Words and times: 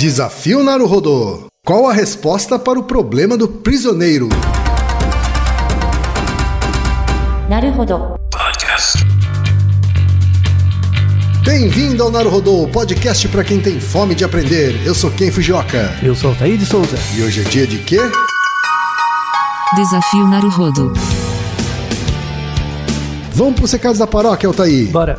Desafio 0.00 0.64
Naruhodô. 0.64 1.48
Qual 1.62 1.86
a 1.86 1.92
resposta 1.92 2.58
para 2.58 2.78
o 2.78 2.84
problema 2.84 3.36
do 3.36 3.46
prisioneiro? 3.46 4.30
Naruhodô. 7.50 8.16
Podcast. 8.32 9.04
Bem-vindo 11.44 12.02
ao 12.02 12.10
Naruhodô, 12.10 12.66
podcast 12.68 13.28
para 13.28 13.44
quem 13.44 13.60
tem 13.60 13.78
fome 13.78 14.14
de 14.14 14.24
aprender. 14.24 14.80
Eu 14.86 14.94
sou 14.94 15.10
Ken 15.10 15.30
Fujioka. 15.30 15.94
Eu 16.02 16.14
sou 16.14 16.34
Thaí 16.34 16.56
de 16.56 16.64
Souza. 16.64 16.96
E 17.14 17.22
hoje 17.22 17.42
é 17.42 17.44
dia 17.44 17.66
de 17.66 17.76
quê? 17.80 17.98
Desafio 19.76 20.26
Naruhodô. 20.26 20.94
Vamos 23.34 23.54
para 23.54 23.64
os 23.66 23.72
recados 23.72 23.98
da 23.98 24.06
paróquia, 24.06 24.46
Altaí. 24.46 24.86
Bora. 24.86 25.18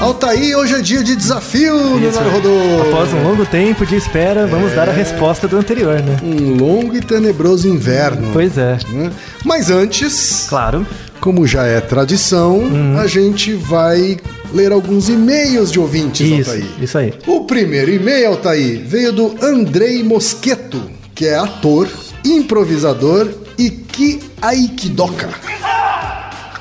Altair, 0.00 0.56
hoje 0.56 0.74
é 0.76 0.80
dia 0.80 1.02
de 1.02 1.16
desafio 1.16 1.74
no 1.76 2.08
Isso. 2.08 2.20
Naruhodo. 2.20 2.48
Após 2.88 3.12
um 3.12 3.22
longo 3.24 3.44
tempo 3.44 3.84
de 3.84 3.96
espera, 3.96 4.46
vamos 4.46 4.72
dar 4.72 4.88
a 4.88 4.92
resposta 4.92 5.48
do 5.48 5.56
anterior, 5.56 6.00
né? 6.00 6.16
Um 6.22 6.54
longo 6.56 6.96
e 6.96 7.00
tenebroso 7.00 7.68
inverno. 7.68 8.28
Pois 8.32 8.56
é. 8.56 8.78
né? 8.90 9.10
Mas 9.44 9.70
antes, 9.70 10.46
Claro. 10.48 10.86
como 11.20 11.44
já 11.48 11.64
é 11.64 11.80
tradição, 11.80 12.58
Uhum. 12.58 12.96
a 12.96 13.08
gente 13.08 13.54
vai 13.54 14.18
ler 14.54 14.70
alguns 14.70 15.08
e-mails 15.08 15.72
de 15.72 15.80
ouvintes, 15.80 16.20
Isso, 16.24 16.50
Altair. 16.50 16.66
isso 16.80 16.98
aí. 16.98 17.12
O 17.26 17.40
primeiro 17.44 17.90
e-mail, 17.90 18.28
Altair, 18.28 18.80
veio 18.86 19.12
do 19.12 19.34
Andrei 19.44 20.04
Mosqueto, 20.04 20.80
que 21.12 21.26
é 21.26 21.36
ator, 21.36 21.88
improvisador 22.24 23.28
e 23.58 23.68
que 23.68 24.20
aikidoka. 24.40 25.28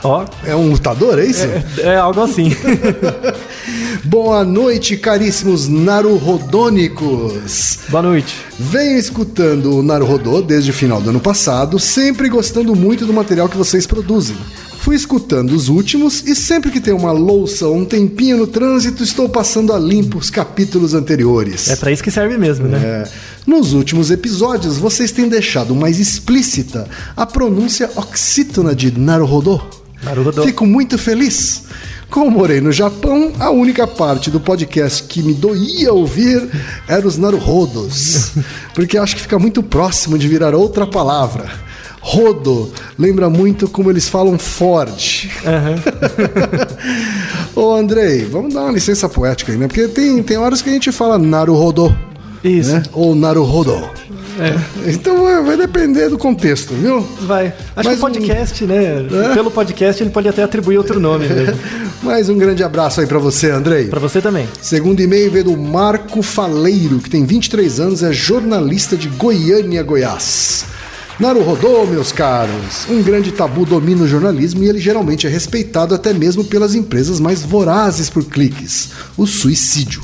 Ó, 0.03 0.25
É 0.45 0.55
um 0.55 0.69
lutador, 0.69 1.19
é 1.19 1.25
isso? 1.25 1.45
é 1.79 1.97
algo 1.97 2.21
assim. 2.21 2.55
Boa 4.05 4.43
noite, 4.43 4.95
caríssimos 4.95 5.67
naruhodônicos. 5.67 7.79
Boa 7.89 8.03
noite. 8.03 8.35
Venho 8.59 8.97
escutando 8.97 9.77
o 9.77 9.83
Naruhodô 9.83 10.41
desde 10.41 10.71
o 10.71 10.73
final 10.73 11.01
do 11.01 11.09
ano 11.09 11.19
passado, 11.19 11.77
sempre 11.79 12.29
gostando 12.29 12.75
muito 12.75 13.05
do 13.05 13.13
material 13.13 13.49
que 13.49 13.57
vocês 13.57 13.85
produzem. 13.85 14.37
Fui 14.79 14.95
escutando 14.95 15.51
os 15.51 15.67
últimos 15.67 16.23
e 16.25 16.33
sempre 16.33 16.71
que 16.71 16.79
tem 16.79 16.93
uma 16.93 17.11
louça 17.11 17.67
ou 17.67 17.75
um 17.75 17.83
tempinho 17.83 18.37
no 18.37 18.47
trânsito, 18.47 19.03
estou 19.03 19.27
passando 19.27 19.73
a 19.73 19.79
limpo 19.79 20.17
os 20.17 20.29
capítulos 20.29 20.93
anteriores. 20.93 21.69
É 21.69 21.75
pra 21.75 21.91
isso 21.91 22.01
que 22.01 22.09
serve 22.09 22.37
mesmo, 22.37 22.69
né? 22.69 22.77
É. 22.77 23.03
Nos 23.45 23.73
últimos 23.73 24.11
episódios, 24.11 24.77
vocês 24.77 25.11
têm 25.11 25.27
deixado 25.27 25.75
mais 25.75 25.99
explícita 25.99 26.87
a 27.17 27.25
pronúncia 27.25 27.89
oxítona 27.97 28.73
de 28.73 28.97
Naruhodô. 28.97 29.59
Fico 30.43 30.65
muito 30.65 30.97
feliz. 30.97 31.63
Como 32.09 32.31
morei 32.31 32.61
no 32.61 32.71
Japão, 32.71 33.33
a 33.37 33.49
única 33.49 33.85
parte 33.85 34.31
do 34.31 34.39
podcast 34.39 35.03
que 35.03 35.21
me 35.21 35.33
doía 35.33 35.91
ouvir 35.91 36.47
era 36.87 37.05
os 37.05 37.17
Naruhodos, 37.17 38.31
porque 38.73 38.97
acho 38.97 39.15
que 39.15 39.21
fica 39.21 39.37
muito 39.37 39.61
próximo 39.61 40.17
de 40.17 40.27
virar 40.27 40.55
outra 40.55 40.87
palavra. 40.87 41.67
Rodo 41.99 42.71
lembra 42.97 43.29
muito 43.29 43.67
como 43.67 43.91
eles 43.91 44.07
falam 44.07 44.39
Ford. 44.39 45.29
Ô 47.53 47.73
Andrei, 47.75 48.23
vamos 48.23 48.53
dar 48.53 48.61
uma 48.61 48.71
licença 48.71 49.09
poética 49.09 49.51
aí, 49.51 49.57
né? 49.57 49.67
Porque 49.67 49.89
tem, 49.89 50.23
tem 50.23 50.37
horas 50.37 50.61
que 50.61 50.69
a 50.69 50.73
gente 50.73 50.91
fala 50.93 51.17
Naruhodô. 51.17 51.93
Isso. 52.41 52.71
Né? 52.71 52.83
Ou 52.93 53.13
Naruhodô. 54.37 54.89
Então 54.89 55.23
vai- 55.23 55.43
vai 55.43 55.57
depender 55.57 56.09
do 56.09 56.17
contexto, 56.17 56.73
viu? 56.73 57.01
Vai. 57.21 57.47
Acho 57.75 57.87
Mais 57.89 57.99
que 57.99 58.05
um- 58.05 58.07
o 58.07 58.11
podcast, 58.13 58.65
né? 58.65 59.05
É? 59.31 59.33
Pelo 59.33 59.51
podcast 59.51 60.03
ele 60.03 60.09
pode 60.09 60.27
até 60.29 60.43
atribuir 60.43 60.77
outro 60.77 60.99
nome 60.99 61.27
mesmo. 61.29 61.55
Mais 62.03 62.29
um 62.29 62.37
grande 62.37 62.63
abraço 62.63 63.01
aí 63.01 63.07
pra 63.07 63.17
você, 63.19 63.49
Andrei. 63.49 63.85
Pra 63.87 63.99
você 63.99 64.21
também. 64.21 64.47
Segundo 64.61 64.99
e-mail 65.01 65.31
veio 65.31 65.45
do 65.45 65.57
Marco 65.57 66.21
Faleiro, 66.21 66.99
que 66.99 67.09
tem 67.09 67.25
23 67.25 67.79
anos, 67.79 68.03
é 68.03 68.13
jornalista 68.13 68.95
de 68.95 69.07
Goiânia, 69.09 69.81
Goiás. 69.83 70.65
Naruhodô, 71.19 71.83
meus 71.87 72.11
caros. 72.11 72.85
Um 72.87 73.01
grande 73.01 73.31
tabu 73.31 73.65
domina 73.65 74.03
o 74.03 74.07
jornalismo 74.07 74.63
e 74.63 74.69
ele 74.69 74.79
geralmente 74.79 75.25
é 75.25 75.29
respeitado 75.29 75.95
até 75.95 76.13
mesmo 76.13 76.43
pelas 76.43 76.75
empresas 76.75 77.19
mais 77.19 77.41
vorazes 77.41 78.07
por 78.07 78.23
cliques: 78.23 78.89
o 79.17 79.25
suicídio. 79.25 80.03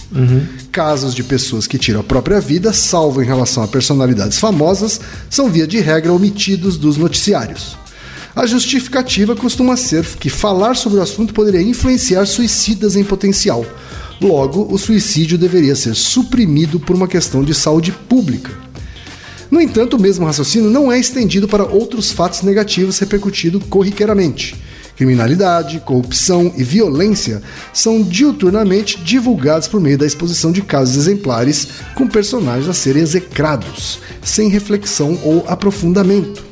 Casos 0.72 1.14
de 1.14 1.24
pessoas 1.24 1.68
que 1.68 1.78
tiram 1.78 2.00
a 2.00 2.04
própria 2.04 2.42
vida, 2.42 2.74
salvo 2.74 3.22
em 3.22 3.26
relação 3.28 3.62
a 3.62 3.68
personalidades 3.68 4.40
famosas, 4.40 5.00
são 5.30 5.52
via 5.52 5.68
de 5.68 5.80
regra 5.80 6.12
omitidos 6.12 6.78
dos 6.78 6.98
noticiários. 6.98 7.78
A 8.36 8.48
justificativa 8.48 9.36
costuma 9.36 9.78
ser 9.78 10.04
que 10.20 10.32
falar 10.32 10.76
sobre 10.76 10.98
o 10.98 11.02
assunto 11.04 11.32
poderia 11.32 11.62
influenciar 11.62 12.26
suicidas 12.26 12.96
em 12.96 13.04
potencial. 13.04 13.64
Logo, 14.20 14.68
o 14.74 14.80
suicídio 14.80 15.38
deveria 15.38 15.76
ser 15.76 15.94
suprimido 15.94 16.80
por 16.80 16.96
uma 16.96 17.08
questão 17.08 17.44
de 17.44 17.54
saúde 17.54 17.92
pública. 17.92 18.64
No 19.54 19.62
entanto, 19.62 19.98
o 19.98 20.02
mesmo 20.02 20.26
raciocínio 20.26 20.68
não 20.68 20.92
é 20.92 20.98
estendido 20.98 21.48
para 21.48 21.64
outros 21.64 22.12
fatos 22.12 22.42
negativos 22.42 22.98
repercutidos 22.98 23.62
corriqueiramente. 23.70 24.56
Criminalidade, 24.98 25.80
corrupção 25.82 26.52
e 26.58 26.64
violência 26.64 27.40
são 27.72 28.02
diuturnamente 28.02 28.98
divulgados 29.04 29.68
por 29.68 29.80
meio 29.80 29.96
da 29.96 30.08
exposição 30.08 30.52
de 30.52 30.64
casos 30.64 30.98
exemplares 30.98 31.68
com 31.94 32.08
personagens 32.08 32.68
a 32.68 32.74
serem 32.74 33.04
execrados, 33.04 34.00
sem 34.24 34.50
reflexão 34.50 35.20
ou 35.24 35.46
aprofundamento. 35.48 36.44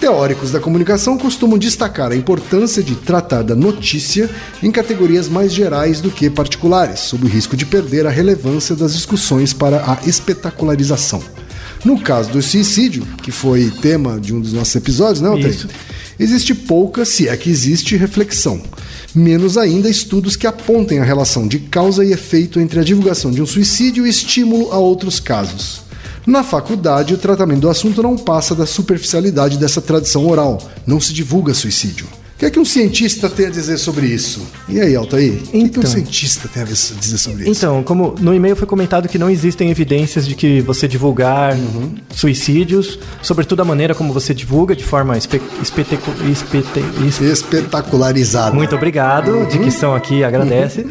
Teóricos 0.00 0.50
da 0.50 0.58
comunicação 0.58 1.16
costumam 1.16 1.56
destacar 1.56 2.10
a 2.10 2.16
importância 2.16 2.82
de 2.82 2.96
tratar 2.96 3.42
da 3.42 3.54
notícia 3.54 4.28
em 4.60 4.72
categorias 4.72 5.28
mais 5.28 5.54
gerais 5.54 6.00
do 6.00 6.10
que 6.10 6.28
particulares, 6.28 6.98
sob 6.98 7.24
o 7.24 7.28
risco 7.28 7.56
de 7.56 7.64
perder 7.64 8.04
a 8.04 8.10
relevância 8.10 8.74
das 8.74 8.94
discussões 8.94 9.52
para 9.52 9.76
a 9.92 10.00
espetacularização. 10.08 11.22
No 11.86 12.00
caso 12.00 12.30
do 12.30 12.42
suicídio, 12.42 13.06
que 13.22 13.30
foi 13.30 13.70
tema 13.70 14.18
de 14.18 14.34
um 14.34 14.40
dos 14.40 14.52
nossos 14.52 14.74
episódios, 14.74 15.20
né, 15.20 15.28
Altair? 15.28 15.50
Isso. 15.50 15.68
Existe 16.18 16.52
pouca, 16.52 17.04
se 17.04 17.28
é 17.28 17.36
que 17.36 17.48
existe, 17.48 17.94
reflexão. 17.94 18.60
Menos 19.14 19.56
ainda 19.56 19.88
estudos 19.88 20.34
que 20.34 20.48
apontem 20.48 20.98
a 20.98 21.04
relação 21.04 21.46
de 21.46 21.60
causa 21.60 22.04
e 22.04 22.10
efeito 22.10 22.58
entre 22.58 22.80
a 22.80 22.82
divulgação 22.82 23.30
de 23.30 23.40
um 23.40 23.46
suicídio 23.46 24.04
e 24.04 24.10
estímulo 24.10 24.72
a 24.72 24.78
outros 24.78 25.20
casos. 25.20 25.82
Na 26.26 26.42
faculdade, 26.42 27.14
o 27.14 27.18
tratamento 27.18 27.60
do 27.60 27.70
assunto 27.70 28.02
não 28.02 28.18
passa 28.18 28.52
da 28.52 28.66
superficialidade 28.66 29.56
dessa 29.56 29.80
tradição 29.80 30.26
oral. 30.26 30.58
Não 30.84 31.00
se 31.00 31.12
divulga 31.12 31.54
suicídio. 31.54 32.08
O 32.36 32.38
que 32.38 32.44
é 32.44 32.50
que 32.50 32.58
um 32.60 32.66
cientista 32.66 33.30
tem 33.30 33.46
a 33.46 33.50
dizer 33.50 33.78
sobre 33.78 34.04
isso? 34.08 34.46
E 34.68 34.78
aí, 34.78 34.94
Altair? 34.94 35.32
O 35.32 35.36
que, 35.38 35.46
que 35.52 35.56
um 35.56 35.60
Então. 35.64 35.86
cientista 35.86 36.46
tem 36.52 36.62
a 36.62 36.66
dizer 36.66 37.16
sobre 37.16 37.44
isso? 37.44 37.50
Então, 37.52 37.82
como 37.82 38.14
no 38.20 38.34
e-mail 38.34 38.54
foi 38.54 38.66
comentado 38.66 39.08
que 39.08 39.18
não 39.18 39.30
existem 39.30 39.70
evidências 39.70 40.26
de 40.26 40.34
que 40.34 40.60
você 40.60 40.86
divulgar 40.86 41.54
Uhum. 41.54 41.94
suicídios, 42.14 42.98
sobretudo 43.22 43.62
a 43.62 43.64
maneira 43.64 43.94
como 43.94 44.12
você 44.12 44.34
divulga 44.34 44.76
de 44.76 44.84
forma 44.84 45.16
espe 45.16 45.40
espetecu- 45.62 46.12
espete- 46.30 46.84
es- 47.08 47.22
Espetacularizado. 47.22 48.54
Muito 48.54 48.74
obrigado, 48.76 49.30
Uhum. 49.30 49.46
dicção 49.48 49.94
aqui 49.94 50.22
agradece. 50.22 50.86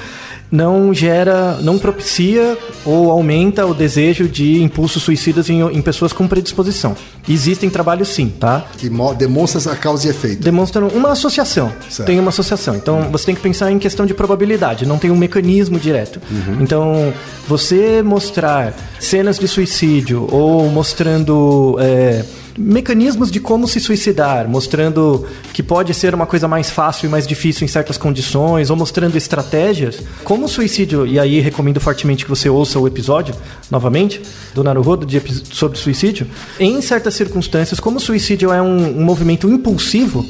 Não 0.51 0.93
gera, 0.93 1.57
não 1.61 1.77
propicia 1.79 2.57
ou 2.85 3.09
aumenta 3.11 3.65
o 3.65 3.73
desejo 3.73 4.27
de 4.27 4.61
impulsos 4.61 5.01
suicidas 5.03 5.49
em, 5.49 5.61
em 5.61 5.81
pessoas 5.81 6.13
com 6.13 6.27
predisposição. 6.27 6.95
Existem 7.27 7.69
trabalhos 7.69 8.09
sim, 8.09 8.29
tá? 8.29 8.63
Que 8.77 8.89
mo- 8.89 9.13
demonstra 9.15 9.71
a 9.71 9.75
causa 9.75 10.07
e 10.07 10.11
efeito. 10.11 10.43
demonstram 10.43 10.87
uma 10.89 11.11
associação. 11.11 11.73
Certo. 11.89 12.07
Tem 12.07 12.19
uma 12.19 12.29
associação. 12.29 12.75
Então 12.75 13.09
você 13.11 13.25
tem 13.25 13.35
que 13.35 13.41
pensar 13.41 13.71
em 13.71 13.79
questão 13.79 14.05
de 14.05 14.13
probabilidade, 14.13 14.85
não 14.85 14.97
tem 14.99 15.09
um 15.11 15.15
mecanismo 15.17 15.79
direto. 15.79 16.21
Então 16.61 17.11
você 17.47 18.01
mostrar 18.03 18.73
cenas 18.99 19.39
de 19.39 19.47
suicídio 19.47 20.27
ou 20.31 20.69
mostrando 20.69 21.75
é, 21.79 22.23
mecanismos 22.57 23.29
de 23.29 23.39
como 23.39 23.67
se 23.67 23.79
suicidar, 23.79 24.47
mostrando 24.47 25.25
que 25.53 25.61
pode 25.61 25.93
ser 25.93 26.15
uma 26.15 26.25
coisa 26.25 26.47
mais 26.47 26.69
fácil 26.69 27.07
e 27.07 27.09
mais 27.09 27.27
difícil 27.27 27.65
em 27.65 27.67
certas 27.67 27.97
condições, 27.97 28.69
ou 28.69 28.77
mostrando 28.77 29.17
estratégias, 29.17 30.01
como 30.23 30.45
o 30.45 30.49
suicídio, 30.49 31.05
e 31.05 31.19
aí 31.19 31.39
recomendo 31.39 31.79
fortemente 31.79 32.23
que 32.23 32.29
você 32.29 32.49
ouça 32.49 32.79
o 32.79 32.87
episódio 32.87 33.35
novamente 33.69 34.21
do 34.53 34.63
Naruhodo 34.63 35.05
de 35.05 35.21
sobre 35.51 35.77
suicídio, 35.77 36.27
em 36.59 36.81
certas 36.81 37.13
circunstâncias, 37.15 37.79
como 37.79 37.97
o 37.97 38.01
suicídio 38.01 38.51
é 38.51 38.61
um, 38.61 38.99
um 38.99 39.03
movimento 39.03 39.49
impulsivo, 39.49 40.25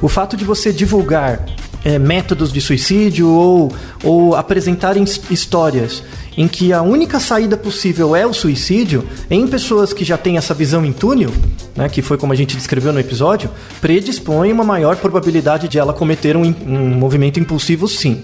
o 0.00 0.08
fato 0.08 0.36
de 0.36 0.44
você 0.44 0.72
divulgar 0.72 1.46
é, 1.84 1.98
métodos 1.98 2.52
de 2.52 2.60
suicídio 2.60 3.28
ou, 3.28 3.72
ou 4.04 4.34
apresentar 4.36 4.96
his- 4.96 5.20
histórias 5.30 6.02
em 6.36 6.48
que 6.48 6.72
a 6.72 6.80
única 6.80 7.20
saída 7.20 7.58
possível 7.58 8.16
é 8.16 8.26
o 8.26 8.32
suicídio, 8.32 9.04
em 9.30 9.46
pessoas 9.46 9.92
que 9.92 10.02
já 10.02 10.16
têm 10.16 10.38
essa 10.38 10.54
visão 10.54 10.82
em 10.84 10.90
túnel, 10.92 11.30
né, 11.76 11.88
que 11.90 12.00
foi 12.00 12.16
como 12.16 12.32
a 12.32 12.36
gente 12.36 12.56
descreveu 12.56 12.90
no 12.90 12.98
episódio, 13.00 13.50
predispõe 13.82 14.50
uma 14.50 14.64
maior 14.64 14.96
probabilidade 14.96 15.68
de 15.68 15.78
ela 15.78 15.92
cometer 15.92 16.34
um, 16.36 16.42
um 16.66 16.88
movimento 16.94 17.38
impulsivo, 17.38 17.86
sim. 17.86 18.22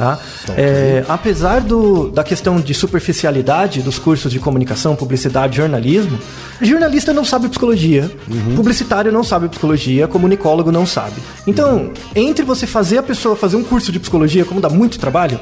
Tá? 0.00 0.18
É, 0.56 1.04
apesar 1.10 1.60
do, 1.60 2.10
da 2.10 2.24
questão 2.24 2.58
de 2.58 2.72
superficialidade 2.72 3.82
dos 3.82 3.98
cursos 3.98 4.32
de 4.32 4.38
comunicação, 4.38 4.96
publicidade, 4.96 5.58
jornalismo, 5.58 6.18
jornalista 6.58 7.12
não 7.12 7.22
sabe 7.22 7.50
psicologia, 7.50 8.10
publicitário 8.56 9.12
não 9.12 9.22
sabe 9.22 9.46
psicologia, 9.50 10.08
comunicólogo 10.08 10.72
não 10.72 10.86
sabe. 10.86 11.16
Então, 11.46 11.92
entre 12.16 12.46
você 12.46 12.66
fazer 12.66 12.96
a 12.96 13.02
pessoa 13.02 13.36
fazer 13.36 13.56
um 13.56 13.62
curso 13.62 13.92
de 13.92 14.00
psicologia, 14.00 14.42
como 14.42 14.58
dá 14.58 14.70
muito 14.70 14.98
trabalho, 14.98 15.38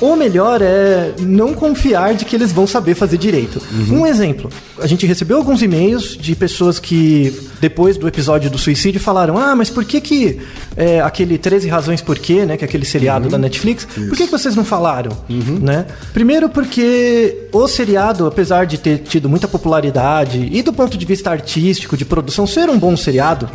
ou 0.00 0.16
melhor 0.16 0.60
é 0.62 1.14
não 1.20 1.54
confiar 1.54 2.14
de 2.14 2.24
que 2.24 2.36
eles 2.36 2.52
vão 2.52 2.66
saber 2.66 2.94
fazer 2.94 3.16
direito. 3.16 3.60
Um 3.90 4.06
exemplo: 4.06 4.50
a 4.80 4.86
gente 4.86 5.06
recebeu 5.06 5.36
alguns 5.36 5.62
e-mails 5.62 6.16
de 6.16 6.34
pessoas 6.34 6.78
que, 6.78 7.34
depois 7.60 7.96
do 7.96 8.06
episódio 8.06 8.50
do 8.50 8.58
suicídio, 8.58 9.00
falaram: 9.00 9.38
Ah, 9.38 9.54
mas 9.54 9.70
por 9.70 9.84
que 9.84 10.00
que 10.00 10.38
é, 10.76 11.00
aquele 11.00 11.38
13 11.38 11.68
Razões 11.68 12.02
Por 12.02 12.18
Quê, 12.18 12.44
né? 12.44 12.56
Que 12.56 12.64
é 12.64 12.68
aquele 12.68 12.84
seriado 12.84 13.28
da 13.28 13.38
Netflix, 13.38 13.84
por 13.84 14.16
que, 14.16 14.26
que 14.26 14.30
vocês 14.30 14.54
não 14.54 14.64
falaram? 14.64 15.12
Né? 15.60 15.86
Primeiro, 16.12 16.48
porque 16.48 17.48
o 17.52 17.66
seriado, 17.66 18.26
apesar 18.26 18.66
de 18.66 18.78
ter 18.78 18.98
tido 18.98 19.28
muita 19.28 19.48
popularidade 19.48 20.48
e 20.52 20.62
do 20.62 20.72
ponto 20.72 20.96
de 20.96 21.06
vista 21.06 21.30
artístico, 21.30 21.96
de 21.96 22.04
produção, 22.04 22.46
ser 22.46 22.68
um 22.68 22.78
bom 22.78 22.96
seriado, 22.96 23.48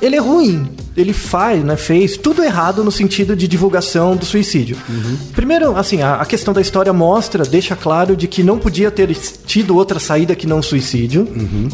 ele 0.00 0.16
é 0.16 0.20
ruim. 0.20 0.68
Ele 0.96 1.12
faz, 1.12 1.62
né, 1.64 1.76
fez 1.76 2.16
tudo 2.16 2.42
errado 2.42 2.84
no 2.84 2.90
sentido 2.90 3.34
de 3.34 3.48
divulgação 3.48 4.16
do 4.16 4.24
suicídio. 4.24 4.76
Primeiro, 5.34 5.76
assim, 5.76 6.02
a, 6.02 6.14
a 6.16 6.26
questão 6.26 6.54
da 6.54 6.60
história 6.60 6.92
mostra, 6.92 7.44
deixa 7.44 7.74
claro 7.74 8.16
de 8.16 8.28
que 8.28 8.42
não 8.42 8.58
podia 8.58 8.90
ter 8.90 9.14
tido 9.46 9.76
outra 9.76 9.98
saída 9.98 10.34
que 10.34 10.46
não 10.46 10.62
suicídio, 10.62 11.28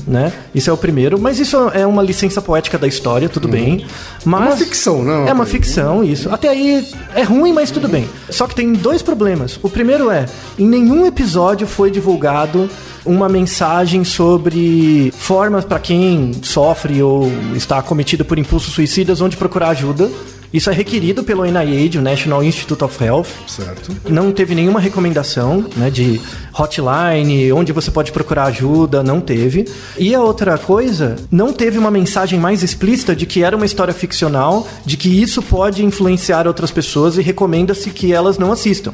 né? 0.06 0.32
Isso 0.54 0.70
é 0.70 0.72
o 0.72 0.76
primeiro. 0.76 1.20
Mas 1.20 1.38
isso 1.38 1.56
é 1.74 1.86
uma 1.86 2.02
licença 2.02 2.40
poética 2.40 2.78
da 2.78 2.86
história, 2.86 3.28
tudo 3.28 3.48
bem. 3.48 3.84
Mas 4.24 4.46
uma 4.46 4.56
ficção, 4.56 5.02
né? 5.04 5.28
É 5.28 5.32
uma 5.32 5.46
ficção, 5.46 6.02
isso. 6.02 6.30
Até 6.30 6.48
aí 6.48 6.86
é 7.14 7.22
ruim, 7.22 7.52
mas 7.52 7.70
tudo 7.70 7.88
bem. 7.88 8.08
Só 8.30 8.46
que 8.46 8.54
tem 8.54 8.72
dois 8.72 9.02
problemas. 9.02 9.58
O 9.62 9.68
primeiro 9.68 10.10
é, 10.10 10.26
em 10.58 10.66
nenhum 10.66 11.06
episódio 11.06 11.66
foi 11.66 11.90
divulgado 11.90 12.68
uma 13.10 13.28
mensagem 13.28 14.04
sobre 14.04 15.12
formas 15.16 15.64
para 15.64 15.80
quem 15.80 16.32
sofre 16.42 17.02
ou 17.02 17.30
está 17.56 17.78
acometido 17.78 18.24
por 18.24 18.38
impulsos 18.38 18.72
suicidas 18.72 19.20
onde 19.20 19.36
procurar 19.36 19.70
ajuda. 19.70 20.08
Isso 20.52 20.70
é 20.70 20.72
requerido 20.72 21.22
pelo 21.22 21.44
NIH, 21.44 21.98
o 21.98 22.02
National 22.02 22.42
Institute 22.42 22.82
of 22.82 23.04
Health. 23.04 23.26
Certo. 23.46 23.96
Não 24.08 24.32
teve 24.32 24.54
nenhuma 24.54 24.80
recomendação 24.80 25.64
né, 25.76 25.90
de 25.90 26.20
hotline, 26.60 27.52
onde 27.52 27.72
você 27.72 27.90
pode 27.90 28.12
procurar 28.12 28.44
ajuda, 28.44 29.02
não 29.02 29.20
teve. 29.20 29.66
E 29.98 30.14
a 30.14 30.20
outra 30.20 30.58
coisa, 30.58 31.16
não 31.30 31.52
teve 31.52 31.78
uma 31.78 31.90
mensagem 31.90 32.38
mais 32.38 32.62
explícita 32.62 33.14
de 33.14 33.26
que 33.26 33.42
era 33.42 33.56
uma 33.56 33.66
história 33.66 33.94
ficcional, 33.94 34.68
de 34.84 34.96
que 34.96 35.08
isso 35.08 35.42
pode 35.42 35.84
influenciar 35.84 36.46
outras 36.46 36.70
pessoas 36.70 37.16
e 37.16 37.22
recomenda-se 37.22 37.90
que 37.90 38.12
elas 38.12 38.38
não 38.38 38.52
assistam. 38.52 38.92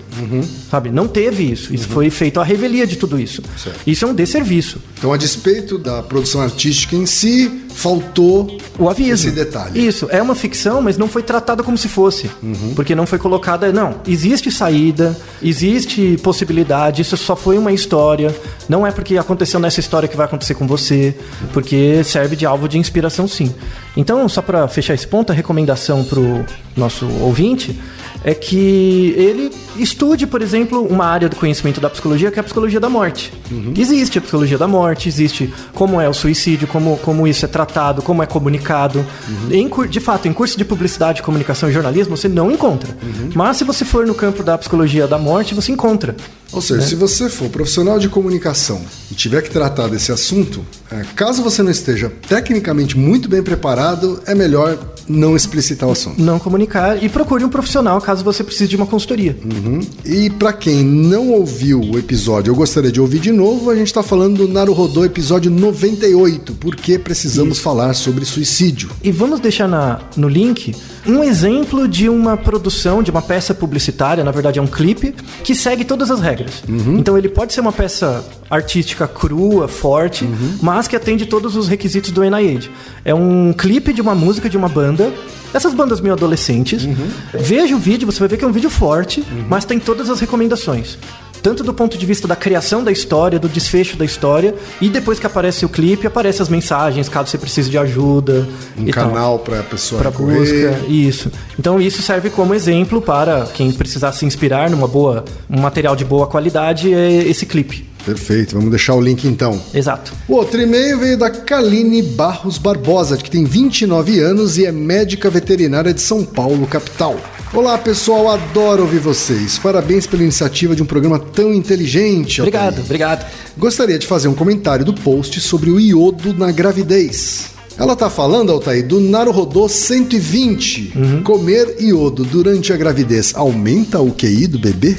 Sabe? 0.71 0.91
Não 0.91 1.07
teve 1.09 1.51
isso. 1.51 1.75
Isso 1.75 1.89
foi 1.89 2.11
feito 2.11 2.41
à 2.41 2.45
revelia 2.45 2.87
de 2.87 2.97
tudo 2.97 3.19
isso. 3.19 3.43
Certo. 3.57 3.81
Isso 3.87 4.05
é 4.05 4.09
um 4.09 4.15
desserviço. 4.15 4.81
Então, 4.99 5.13
a 5.13 5.17
despeito 5.17 5.79
da 5.79 6.03
produção 6.03 6.41
artística 6.41 6.97
em 6.97 7.07
si, 7.07 7.67
faltou 7.77 8.57
O 8.79 8.89
aviso. 8.89 9.29
esse 9.29 9.31
detalhe. 9.31 9.87
Isso, 9.87 10.09
é 10.11 10.21
uma 10.23 10.35
ficção, 10.35 10.81
mas 10.81 10.97
não 10.97 11.07
foi 11.09 11.23
tratada 11.23 11.63
como 11.63 11.77
se 11.77 11.89
fosse. 11.89 12.31
Uhum. 12.43 12.73
Porque 12.75 12.95
não 12.95 13.07
foi 13.07 13.19
colocada. 13.19 13.71
Não, 13.73 13.97
existe 14.07 14.51
saída, 14.51 15.17
existe 15.43 16.19
possibilidade, 16.23 17.03
isso 17.03 17.17
só 17.17 17.37
foi 17.37 17.56
uma 17.59 17.73
história. 17.73 18.35
Não 18.69 18.87
é 18.87 18.91
porque 18.91 19.17
aconteceu 19.17 19.61
nessa 19.61 19.81
história 19.81 20.09
que 20.09 20.17
vai 20.17 20.27
acontecer 20.27 20.55
com 20.55 20.67
você, 20.67 21.15
porque 21.53 22.03
serve 22.05 22.37
de 22.37 22.47
alvo 22.47 22.69
de 22.69 22.79
inspiração 22.79 23.27
sim. 23.27 23.55
Então, 23.97 24.29
só 24.29 24.43
para 24.43 24.67
fechar 24.69 24.95
esse 24.95 25.07
ponto, 25.07 25.33
a 25.33 25.35
recomendação 25.35 26.05
pro 26.05 26.45
nosso 26.77 27.07
ouvinte 27.21 27.79
é 28.25 28.35
que 28.35 29.15
ele 29.17 29.53
estude, 29.77 30.27
por 30.27 30.43
exemplo, 30.43 30.85
uma 30.85 31.05
área 31.05 31.29
do 31.29 31.37
conhecimento 31.37 31.81
da 31.81 31.89
psicologia 31.89 32.31
que 32.31 32.39
é 32.39 32.41
a 32.41 32.45
psicologia 32.45 32.81
da 32.81 32.89
morte. 32.89 33.33
Existe 33.77 34.19
a 34.19 34.21
psicologia 34.21 34.59
da 34.59 34.67
morte, 34.67 35.09
existe 35.09 35.53
como 35.73 36.01
é 36.01 36.09
o 36.09 36.15
suicídio, 36.15 36.67
como, 36.67 36.97
como 36.99 37.27
isso 37.29 37.45
é 37.45 37.49
tratado, 37.49 38.03
como 38.03 38.23
é 38.23 38.27
comunicado. 38.27 39.05
Em 39.51 39.69
cur- 39.69 39.87
de 39.87 40.01
fato, 40.01 40.27
em 40.27 40.33
curso 40.33 40.59
de 40.59 40.65
publicidade, 40.65 41.23
comunicação 41.23 41.69
e 41.69 41.73
jornalismo, 41.73 42.17
você 42.17 42.27
não 42.29 42.51
encontra. 42.51 42.97
Mas 43.35 43.59
se 43.59 43.65
você 43.65 43.85
for 43.85 44.05
no 44.07 44.15
campo 44.15 44.43
da 44.43 44.59
psicologia 44.59 45.07
da 45.07 45.19
morte, 45.19 45.55
você 45.55 45.71
encontra. 45.71 46.17
Ou 46.53 46.63
seja, 46.63 46.81
se 46.83 46.95
você 46.95 47.29
for 47.29 47.49
profissional 47.49 47.99
de 47.99 48.09
comunicação 48.09 48.81
e 49.11 49.15
tiver 49.15 49.43
que 49.43 49.51
tratar 49.51 49.89
desse 49.89 50.11
assunto, 50.11 50.65
é, 50.91 51.03
caso 51.15 51.43
você 51.43 51.63
não 51.63 51.71
esteja 51.71 52.11
tecnicamente 52.29 52.97
muito 52.97 53.29
bem 53.29 53.43
preparado, 53.43 54.21
é 54.27 54.35
melhor 54.35 54.77
não 55.09 55.37
explicitar 55.37 55.89
o 55.89 55.93
assunto. 55.93 56.21
Não 56.21 56.39
comunicar 56.39 56.66
e 57.01 57.09
procure 57.09 57.45
um 57.45 57.49
profissional 57.49 58.01
caso 58.01 58.25
você 58.25 58.43
precise 58.45 58.69
de 58.69 58.77
uma 58.77 58.87
consultoria. 58.87 59.37
Uhum. 59.45 59.81
E 60.05 60.31
pra 60.31 60.53
quem 60.53 60.83
não 60.85 61.31
ouviu 61.31 61.81
o 61.81 61.99
episódio, 61.99 62.51
eu 62.51 62.55
gostaria 62.55 62.91
de 62.93 63.01
ouvir 63.01 63.19
de 63.21 63.33
novo, 63.33 63.71
a 63.71 63.77
gente 63.77 63.93
tá 63.93 64.03
falando 64.03 64.39
do 64.47 64.49
Naruhodô 64.49 65.05
episódio 65.05 65.51
98, 65.51 66.55
porque 66.55 66.99
precisamos 66.99 67.59
falar 67.59 67.95
sobre 67.95 68.25
suicídio. 68.25 68.91
E 69.03 69.11
vamos 69.11 69.41
deixar 69.41 69.69
na- 69.69 70.01
no 70.17 70.29
link 70.29 70.75
um 71.07 71.23
exemplo 71.23 71.87
de 71.87 72.09
uma 72.09 72.37
produção, 72.37 73.03
de 73.03 73.11
uma 73.11 73.23
peça 73.23 73.55
publicitária, 73.55 74.25
na 74.25 74.31
verdade 74.33 74.59
é 74.59 74.63
um 74.63 74.67
clipe, 74.67 75.15
que 75.45 75.55
segue 75.55 75.85
todas 75.85 76.11
as 76.11 76.21
regras. 76.21 76.63
Então 76.99 77.17
ele 77.17 77.29
pode 77.29 77.53
ser 77.53 77.61
uma 77.61 77.73
peça 77.73 78.25
artística 78.51 79.07
crua, 79.07 79.69
forte, 79.69 80.29
mas 80.63 80.87
que 80.89 80.97
atende 80.97 81.27
todos 81.27 81.57
os 81.57 81.69
requisitos 81.69 82.11
do 82.11 82.23
NIH. 82.23 82.69
É 83.05 83.15
um 83.15 83.53
clipe 83.53 83.93
de 83.93 84.01
uma 84.01 84.15
música 84.15 84.49
de 84.49 84.57
uma 84.57 84.69
banda. 84.69 85.13
Essas 85.55 85.73
bandas 85.73 86.01
meio 86.01 86.15
adolescentes. 86.15 86.87
Veja 87.33 87.75
o 87.75 87.79
vídeo, 87.79 88.05
você 88.05 88.19
vai 88.19 88.29
ver 88.29 88.37
que 88.37 88.45
é 88.45 88.49
um 88.49 88.53
vídeo 88.53 88.69
forte, 88.69 89.25
mas 89.49 89.65
tem 89.65 89.79
todas 89.79 90.11
as 90.11 90.21
recomendações. 90.21 90.99
Tanto 91.47 91.63
do 91.63 91.73
ponto 91.73 91.97
de 91.97 92.05
vista 92.05 92.27
da 92.27 92.35
criação 92.35 92.83
da 92.83 92.91
história, 92.91 93.39
do 93.39 93.49
desfecho 93.49 93.97
da 93.97 94.05
história, 94.05 94.53
e 94.81 94.89
depois 94.89 95.21
que 95.21 95.27
aparece 95.27 95.65
o 95.65 95.69
clipe, 95.69 96.05
aparecem 96.05 96.43
as 96.43 96.49
mensagens, 96.49 97.09
caso 97.09 97.31
você 97.31 97.39
precise 97.39 97.71
de 97.71 97.79
ajuda. 97.79 98.49
Um 98.77 98.89
e 98.89 98.91
canal 98.91 99.39
pra 99.39 99.63
pessoa 99.63 100.01
para 100.01 100.11
recorrer. 100.11 100.41
busca, 100.41 100.87
isso. 100.89 101.31
Então 101.57 101.81
isso 101.81 102.03
serve 102.03 102.31
como 102.31 102.53
exemplo 102.53 103.01
para 103.01 103.47
quem 103.55 103.71
precisar 103.71 104.11
se 104.11 104.27
inspirar 104.27 104.69
numa 104.69 104.89
boa, 104.89 105.25
um 105.49 105.61
material 105.61 105.95
de 105.95 106.05
boa 106.05 106.27
qualidade 106.27 106.93
é 106.93 107.29
esse 107.29 107.47
clipe. 107.47 107.96
Perfeito, 108.07 108.55
vamos 108.55 108.71
deixar 108.71 108.95
o 108.95 109.01
link 109.01 109.27
então. 109.27 109.61
Exato. 109.75 110.13
O 110.29 110.35
outro 110.35 110.63
e-mail 110.63 110.97
veio 111.01 111.19
da 111.19 111.29
Kaline 111.29 112.01
Barros 112.03 112.57
Barbosa, 112.57 113.17
que 113.17 113.29
tem 113.29 113.45
29 113.45 114.21
anos 114.21 114.57
e 114.57 114.65
é 114.65 114.71
médica 114.71 115.29
veterinária 115.29 115.93
de 115.93 116.01
São 116.01 116.25
Paulo, 116.25 116.69
capital. 116.69 117.19
Olá 117.53 117.77
pessoal, 117.77 118.29
adoro 118.31 118.83
ouvir 118.83 119.01
vocês. 119.01 119.59
Parabéns 119.59 120.07
pela 120.07 120.23
iniciativa 120.23 120.77
de 120.77 120.85
um 120.85 120.87
programa 120.87 121.19
tão 121.19 121.53
inteligente. 121.53 122.41
Obrigado, 122.41 122.67
Altair. 122.67 122.85
obrigado. 122.85 123.27
Gostaria 123.59 123.99
de 123.99 124.07
fazer 124.07 124.29
um 124.29 124.35
comentário 124.35 124.85
do 124.85 124.95
post 124.95 125.41
sobre 125.41 125.71
o 125.71 125.81
iodo 125.81 126.33
na 126.33 126.53
gravidez. 126.53 127.47
Ela 127.77 127.97
tá 127.97 128.09
falando, 128.09 128.53
Altair, 128.53 128.87
do 128.87 129.01
Naruhodô 129.01 129.69
120. 129.69 131.23
Comer 131.25 131.75
iodo 131.81 132.25
durante 132.25 132.73
a 132.73 132.77
gravidez 132.77 133.33
aumenta 133.35 134.01
o 134.01 134.13
QI 134.13 134.47
do 134.47 134.61
bebê? 134.61 134.97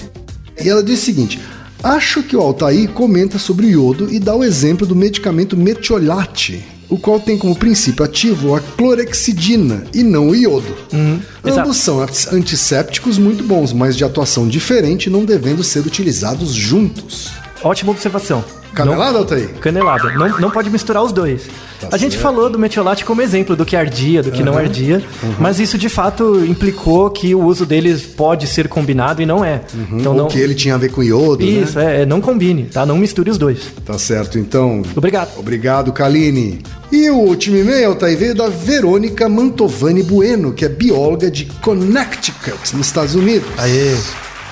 E 0.61 0.67
ela 0.67 0.83
diz 0.83 1.01
o 1.01 1.05
seguinte: 1.05 1.39
Acho 1.83 2.23
que 2.23 2.35
o 2.35 2.41
Altair 2.41 2.89
comenta 2.89 3.37
sobre 3.37 3.67
o 3.67 3.69
iodo 3.69 4.13
e 4.13 4.19
dá 4.19 4.35
o 4.35 4.43
exemplo 4.43 4.85
do 4.85 4.95
medicamento 4.95 5.55
metiolate, 5.55 6.63
o 6.89 6.97
qual 6.97 7.19
tem 7.19 7.37
como 7.37 7.55
princípio 7.55 8.03
ativo 8.03 8.55
a 8.55 8.59
clorexidina 8.59 9.83
e 9.93 10.03
não 10.03 10.29
o 10.29 10.35
iodo. 10.35 10.75
exato. 11.45 11.61
Ambos 11.61 11.77
são 11.77 12.05
antissépticos 12.31 13.17
muito 13.17 13.43
bons, 13.43 13.73
mas 13.73 13.95
de 13.95 14.03
atuação 14.03 14.47
diferente, 14.47 15.09
não 15.09 15.23
devendo 15.23 15.63
ser 15.63 15.85
utilizados 15.85 16.53
juntos. 16.53 17.31
Ótima 17.63 17.91
observação. 17.91 18.43
Canelada? 18.77 19.19
Não, 19.19 19.59
canelada. 19.59 20.11
Não, 20.13 20.39
não 20.39 20.51
pode 20.51 20.69
misturar 20.69 21.03
os 21.03 21.11
dois. 21.11 21.47
Tá 21.79 21.89
a 21.91 21.97
gente 21.97 22.13
certo. 22.13 22.23
falou 22.23 22.49
do 22.49 22.57
metiolate 22.57 23.05
como 23.05 23.21
exemplo 23.21 23.55
do 23.55 23.65
que 23.65 23.75
ardia, 23.75 24.23
do 24.23 24.31
que 24.31 24.43
não 24.43 24.57
ardia, 24.57 25.03
mas 25.39 25.59
isso 25.59 25.77
de 25.77 25.89
fato 25.89 26.43
implicou 26.45 27.09
que 27.09 27.35
o 27.35 27.43
uso 27.43 27.65
deles 27.65 28.03
pode 28.03 28.47
ser 28.47 28.67
combinado 28.67 29.21
e 29.21 29.25
não 29.25 29.43
é. 29.43 29.61
Então 29.91 30.13
Ou 30.13 30.17
não. 30.17 30.27
que 30.27 30.39
ele 30.39 30.55
tinha 30.55 30.75
a 30.75 30.77
ver 30.77 30.89
com 30.89 31.03
iodo, 31.03 31.45
né? 31.45 31.51
Isso, 31.51 31.79
é, 31.79 32.01
é, 32.01 32.05
não 32.05 32.19
combine, 32.19 32.63
tá? 32.63 32.85
Não 32.85 32.97
misture 32.97 33.29
os 33.29 33.37
dois. 33.37 33.59
Tá 33.85 33.97
certo, 33.97 34.39
então. 34.39 34.81
Obrigado. 34.95 35.37
Obrigado, 35.37 35.91
Kaline. 35.91 36.61
E 36.91 37.09
o 37.09 37.17
último 37.17 37.57
e-mail, 37.57 37.89
Altair, 37.89 38.17
veio 38.17 38.33
da 38.33 38.47
Verônica 38.47 39.27
Mantovani 39.27 40.03
Bueno, 40.03 40.53
que 40.53 40.65
é 40.65 40.69
bióloga 40.69 41.29
de 41.29 41.45
Connecticut, 41.61 42.75
nos 42.75 42.87
Estados 42.87 43.13
Unidos. 43.13 43.47
Aê. 43.57 43.95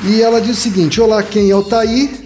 E 0.04 0.22
ela 0.22 0.42
diz 0.42 0.58
o 0.58 0.62
seguinte: 0.62 1.00
Olá, 1.00 1.24
quem 1.24 1.50
é 1.50 1.54
o 1.54 1.58
Altair? 1.58 2.25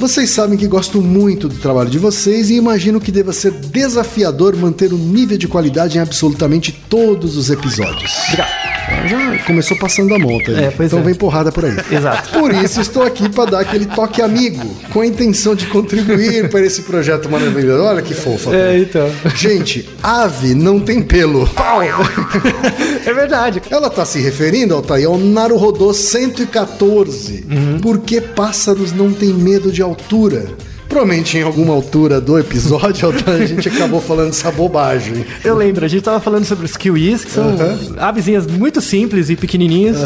Vocês 0.00 0.30
sabem 0.30 0.56
que 0.56 0.66
gosto 0.66 1.02
muito 1.02 1.46
do 1.46 1.56
trabalho 1.56 1.90
de 1.90 1.98
vocês 1.98 2.48
e 2.48 2.54
imagino 2.54 2.98
que 2.98 3.12
deva 3.12 3.34
ser 3.34 3.52
desafiador 3.52 4.56
manter 4.56 4.94
o 4.94 4.96
nível 4.96 5.36
de 5.36 5.46
qualidade 5.46 5.98
em 5.98 6.00
absolutamente 6.00 6.72
todos 6.88 7.36
os 7.36 7.50
episódios. 7.50 8.10
Obrigado. 8.28 8.79
Já 9.06 9.38
começou 9.44 9.78
passando 9.78 10.14
a 10.14 10.18
monta. 10.18 10.52
É, 10.52 10.72
então 10.84 10.98
é. 10.98 11.02
vem 11.02 11.14
porrada 11.14 11.50
por 11.50 11.64
aí. 11.64 11.76
Exato. 11.90 12.30
Por 12.38 12.52
isso 12.52 12.80
estou 12.80 13.02
aqui 13.02 13.28
para 13.28 13.50
dar 13.50 13.60
aquele 13.60 13.86
toque 13.86 14.22
amigo, 14.22 14.76
com 14.92 15.00
a 15.00 15.06
intenção 15.06 15.54
de 15.54 15.66
contribuir 15.66 16.48
para 16.50 16.60
esse 16.60 16.82
projeto 16.82 17.28
maravilhoso. 17.28 17.84
Olha 17.84 18.02
que 18.02 18.14
fofa. 18.14 18.54
É, 18.54 18.78
então. 18.78 19.10
Gente, 19.34 19.88
ave 20.02 20.54
não 20.54 20.80
tem 20.80 21.02
pelo. 21.02 21.46
Pau! 21.48 21.80
é 21.82 23.12
verdade. 23.12 23.62
Ela 23.70 23.90
tá 23.90 24.04
se 24.04 24.20
referindo, 24.20 24.74
Altair, 24.74 25.06
ao 25.06 25.18
Naruhodô 25.18 25.92
114. 25.92 27.46
Por 27.82 27.98
que 28.00 28.20
pássaros 28.20 28.92
não 28.92 29.12
têm 29.12 29.32
medo 29.32 29.72
de 29.72 29.82
altura? 29.82 30.46
Provavelmente 30.90 31.38
em 31.38 31.42
alguma 31.42 31.72
altura 31.72 32.20
do 32.20 32.36
episódio, 32.36 33.08
a 33.26 33.46
gente 33.46 33.68
acabou 33.68 34.00
falando 34.02 34.30
essa 34.30 34.50
bobagem. 34.50 35.24
Eu 35.44 35.54
lembro, 35.56 35.84
a 35.84 35.88
gente 35.88 36.02
tava 36.02 36.18
falando 36.20 36.44
sobre 36.44 36.66
os 36.66 36.76
kiwis, 36.76 37.24
que 37.24 37.30
são 37.30 37.56
avezinhas 37.96 38.44
muito 38.46 38.80
simples 38.80 39.30
e 39.30 39.36
pequenininhas. 39.36 39.98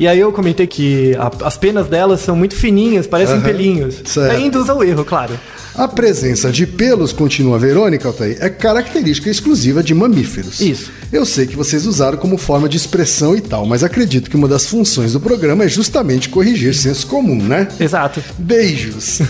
E 0.00 0.06
aí 0.08 0.18
eu 0.18 0.32
comentei 0.32 0.66
que 0.66 1.14
a- 1.16 1.30
as 1.46 1.56
penas 1.56 1.86
delas 1.86 2.20
são 2.20 2.34
muito 2.34 2.56
fininhas, 2.56 3.06
parecem 3.06 3.36
Aham. 3.36 3.44
pelinhos. 3.44 4.02
Certo. 4.04 4.32
Aí 4.32 4.44
induz 4.44 4.68
ao 4.68 4.82
erro, 4.82 5.04
claro. 5.04 5.38
A 5.74 5.88
presença 5.88 6.50
de 6.52 6.66
pelos, 6.66 7.14
continua 7.14 7.56
a 7.56 7.58
Verônica, 7.58 8.06
Altair, 8.06 8.36
é 8.40 8.50
característica 8.50 9.30
exclusiva 9.30 9.82
de 9.82 9.94
mamíferos. 9.94 10.60
Isso. 10.60 10.90
Eu 11.10 11.24
sei 11.24 11.46
que 11.46 11.56
vocês 11.56 11.86
usaram 11.86 12.18
como 12.18 12.36
forma 12.36 12.68
de 12.68 12.76
expressão 12.76 13.34
e 13.34 13.40
tal, 13.40 13.64
mas 13.64 13.82
acredito 13.82 14.28
que 14.28 14.36
uma 14.36 14.46
das 14.48 14.66
funções 14.66 15.14
do 15.14 15.20
programa 15.20 15.64
é 15.64 15.68
justamente 15.68 16.28
corrigir 16.28 16.74
senso 16.74 17.06
comum, 17.06 17.42
né? 17.42 17.68
Exato. 17.80 18.22
Beijos. 18.38 19.20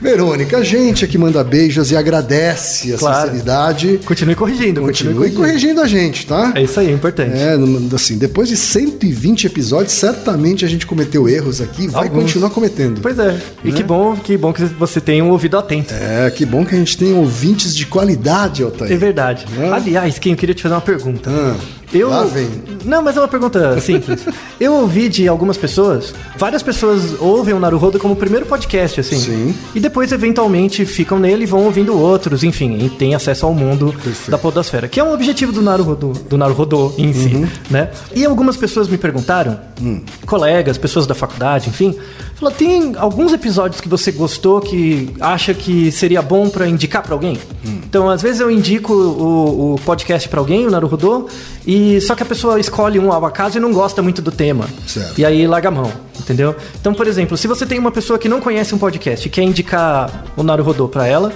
Verônica, 0.00 0.57
a 0.58 0.64
gente 0.64 1.04
é 1.04 1.08
que 1.08 1.16
manda 1.18 1.42
beijos 1.42 1.90
e 1.90 1.96
agradece 1.96 2.92
a 2.94 2.98
Claro. 2.98 3.26
sinceridade. 3.30 4.00
Continue 4.04 4.34
corrigindo, 4.34 4.80
continue, 4.80 5.14
Continue 5.14 5.14
corrigindo. 5.14 5.40
corrigindo 5.42 5.80
a 5.80 5.86
gente, 5.86 6.26
tá? 6.26 6.52
É 6.54 6.62
isso 6.62 6.78
aí, 6.80 6.88
é 6.88 6.92
importante. 6.92 7.32
É, 7.36 7.56
assim, 7.94 8.18
depois 8.18 8.48
de 8.48 8.56
120 8.56 9.46
episódios, 9.46 9.92
certamente 9.92 10.64
a 10.64 10.68
gente 10.68 10.86
cometeu 10.86 11.28
erros 11.28 11.60
aqui 11.60 11.84
e 11.84 11.88
vai 11.88 12.04
Alguns. 12.04 12.24
continuar 12.24 12.50
cometendo. 12.50 13.00
Pois 13.00 13.18
é. 13.18 13.38
E 13.64 13.72
que 13.72 13.82
bom, 13.82 14.16
que 14.16 14.36
bom 14.36 14.52
que 14.52 14.64
você 14.64 15.00
tem 15.00 15.22
um 15.22 15.30
ouvido 15.30 15.56
atento. 15.58 15.94
É, 15.94 16.30
que 16.30 16.44
bom 16.44 16.64
que 16.64 16.74
a 16.74 16.78
gente 16.78 16.96
tem 16.96 17.12
ouvintes 17.14 17.74
de 17.74 17.86
qualidade, 17.86 18.62
É 18.62 18.64
Altair. 18.64 18.98
verdade. 18.98 19.46
É. 19.58 19.70
Aliás, 19.70 20.18
Kim, 20.18 20.30
eu 20.30 20.36
queria 20.36 20.54
te 20.54 20.62
fazer 20.62 20.74
uma 20.74 20.80
pergunta. 20.80 21.30
Ah, 21.30 21.56
Eu... 21.92 22.10
lá 22.10 22.24
vem. 22.24 22.48
Não, 22.84 23.02
mas 23.02 23.16
é 23.16 23.20
uma 23.20 23.28
pergunta 23.28 23.78
simples. 23.80 24.24
eu 24.60 24.72
ouvi 24.74 25.08
de 25.08 25.26
algumas 25.28 25.56
pessoas, 25.56 26.14
várias 26.36 26.62
pessoas 26.62 27.20
ouvem 27.20 27.54
o 27.54 27.58
Naruhodo 27.60 27.98
como 27.98 28.14
o 28.14 28.16
primeiro 28.16 28.46
podcast, 28.46 29.00
assim. 29.00 29.18
Sim. 29.18 29.54
E 29.74 29.80
depois, 29.80 30.12
eventualmente, 30.12 30.84
ficam 30.86 31.18
nele 31.18 31.44
e 31.44 31.46
vão 31.46 31.64
ouvindo 31.64 31.96
outros, 31.98 32.42
enfim, 32.44 32.78
e 32.84 32.88
tem 32.90 33.14
acesso 33.14 33.46
ao 33.46 33.54
mundo 33.54 33.92
Perfeito. 34.02 34.30
da 34.30 34.38
podosfera. 34.38 34.88
Que 34.88 35.00
é 35.00 35.04
um 35.04 35.12
objetivo 35.12 35.52
do 35.52 35.62
Naruhodo, 35.62 36.12
do 36.28 36.36
Naruhodo 36.38 36.94
em 36.98 37.12
si, 37.12 37.34
Uhum. 37.34 37.48
né? 37.70 37.90
E 38.14 38.24
algumas 38.24 38.56
pessoas 38.56 38.88
me 38.88 38.96
perguntaram, 38.98 39.58
Hum. 39.80 40.02
colegas, 40.26 40.76
pessoas 40.78 41.06
da 41.06 41.14
faculdade, 41.14 41.68
enfim, 41.68 41.94
falou, 42.34 42.52
tem 42.54 42.94
alguns 42.96 43.32
episódios 43.32 43.80
que 43.80 43.88
você 43.88 44.10
gostou 44.10 44.60
que 44.60 45.10
acha 45.20 45.54
que 45.54 45.90
seria 45.92 46.20
bom 46.22 46.48
pra 46.48 46.66
indicar 46.68 47.02
pra 47.02 47.14
alguém? 47.14 47.38
Hum. 47.66 47.78
Então, 47.88 48.08
às 48.10 48.20
vezes 48.22 48.40
eu 48.40 48.50
indico 48.50 48.92
o, 48.92 49.74
o 49.74 49.80
podcast 49.84 50.28
pra 50.28 50.40
alguém, 50.40 50.66
o 50.66 50.70
Naruhodo, 50.70 51.26
e 51.66 52.00
só 52.00 52.14
que 52.14 52.22
a 52.22 52.26
pessoa 52.26 52.58
escolhe 52.58 52.77
um 52.98 53.12
ao 53.12 53.24
acaso 53.24 53.58
e 53.58 53.60
não 53.60 53.72
gosta 53.72 54.02
muito 54.02 54.22
do 54.22 54.30
tema. 54.30 54.68
Certo. 54.86 55.18
E 55.18 55.24
aí 55.24 55.46
larga 55.46 55.68
a 55.68 55.72
mão, 55.72 55.92
entendeu? 56.18 56.54
Então, 56.80 56.94
por 56.94 57.06
exemplo, 57.06 57.36
se 57.36 57.48
você 57.48 57.66
tem 57.66 57.78
uma 57.78 57.90
pessoa 57.90 58.18
que 58.18 58.28
não 58.28 58.40
conhece 58.40 58.74
um 58.74 58.78
podcast 58.78 59.26
e 59.26 59.30
quer 59.30 59.42
indicar 59.42 60.24
o 60.36 60.42
Naruhodo 60.42 60.88
pra 60.88 61.06
ela, 61.06 61.32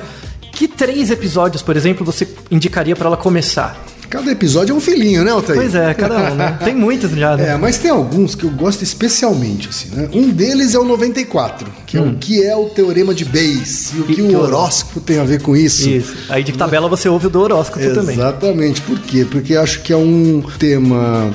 que 0.53 0.69
três 0.69 1.11
episódios, 1.11 1.63
por 1.63 1.77
exemplo, 1.77 2.05
você 2.05 2.29
indicaria 2.51 2.95
pra 2.95 3.07
ela 3.07 3.17
começar? 3.17 3.77
Cada 4.13 4.31
episódio 4.31 4.75
é 4.75 4.77
um 4.77 4.81
filhinho, 4.81 5.25
né, 5.25 5.31
Altair? 5.31 5.59
Pois 5.59 5.75
é, 5.75 5.95
cada 5.95 6.19
um, 6.19 6.35
né? 6.35 6.59
Tem 6.63 6.75
muitos 6.75 7.13
já, 7.13 7.35
né? 7.35 7.49
É, 7.49 7.57
mas 7.57 7.79
tem 7.79 7.91
alguns 7.91 8.35
que 8.35 8.45
eu 8.45 8.51
gosto 8.51 8.83
especialmente, 8.85 9.71
assim, 9.71 9.89
né? 9.91 10.07
Um 10.13 10.29
deles 10.29 10.75
é 10.75 10.79
o 10.79 10.85
94, 10.85 11.67
que 11.87 11.97
é 11.97 12.01
o 12.03 12.15
que 12.17 12.43
é 12.45 12.55
o 12.55 12.67
Teorema 12.67 13.15
de 13.15 13.25
Bayes 13.25 13.91
e 13.95 13.97
o 13.97 14.03
Hum. 14.03 14.07
Que 14.07 14.15
que 14.17 14.21
o 14.21 14.37
hor- 14.37 14.49
horóscopo 14.53 15.01
tem 15.01 15.19
a 15.19 15.25
ver 15.25 15.41
com 15.41 15.57
isso. 15.57 15.89
Isso. 15.89 16.15
Aí 16.29 16.45
de 16.45 16.53
tabela 16.53 16.91
você 16.91 17.09
ouve 17.09 17.29
o 17.29 17.31
do 17.31 17.41
horóscopo 17.41 17.81
também. 17.95 18.15
Exatamente. 18.15 18.83
Por 18.83 18.99
quê? 18.99 19.25
Porque 19.25 19.57
acho 19.57 19.81
que 19.81 19.95
é 19.95 19.97
um 19.97 20.43
tema 20.59 21.31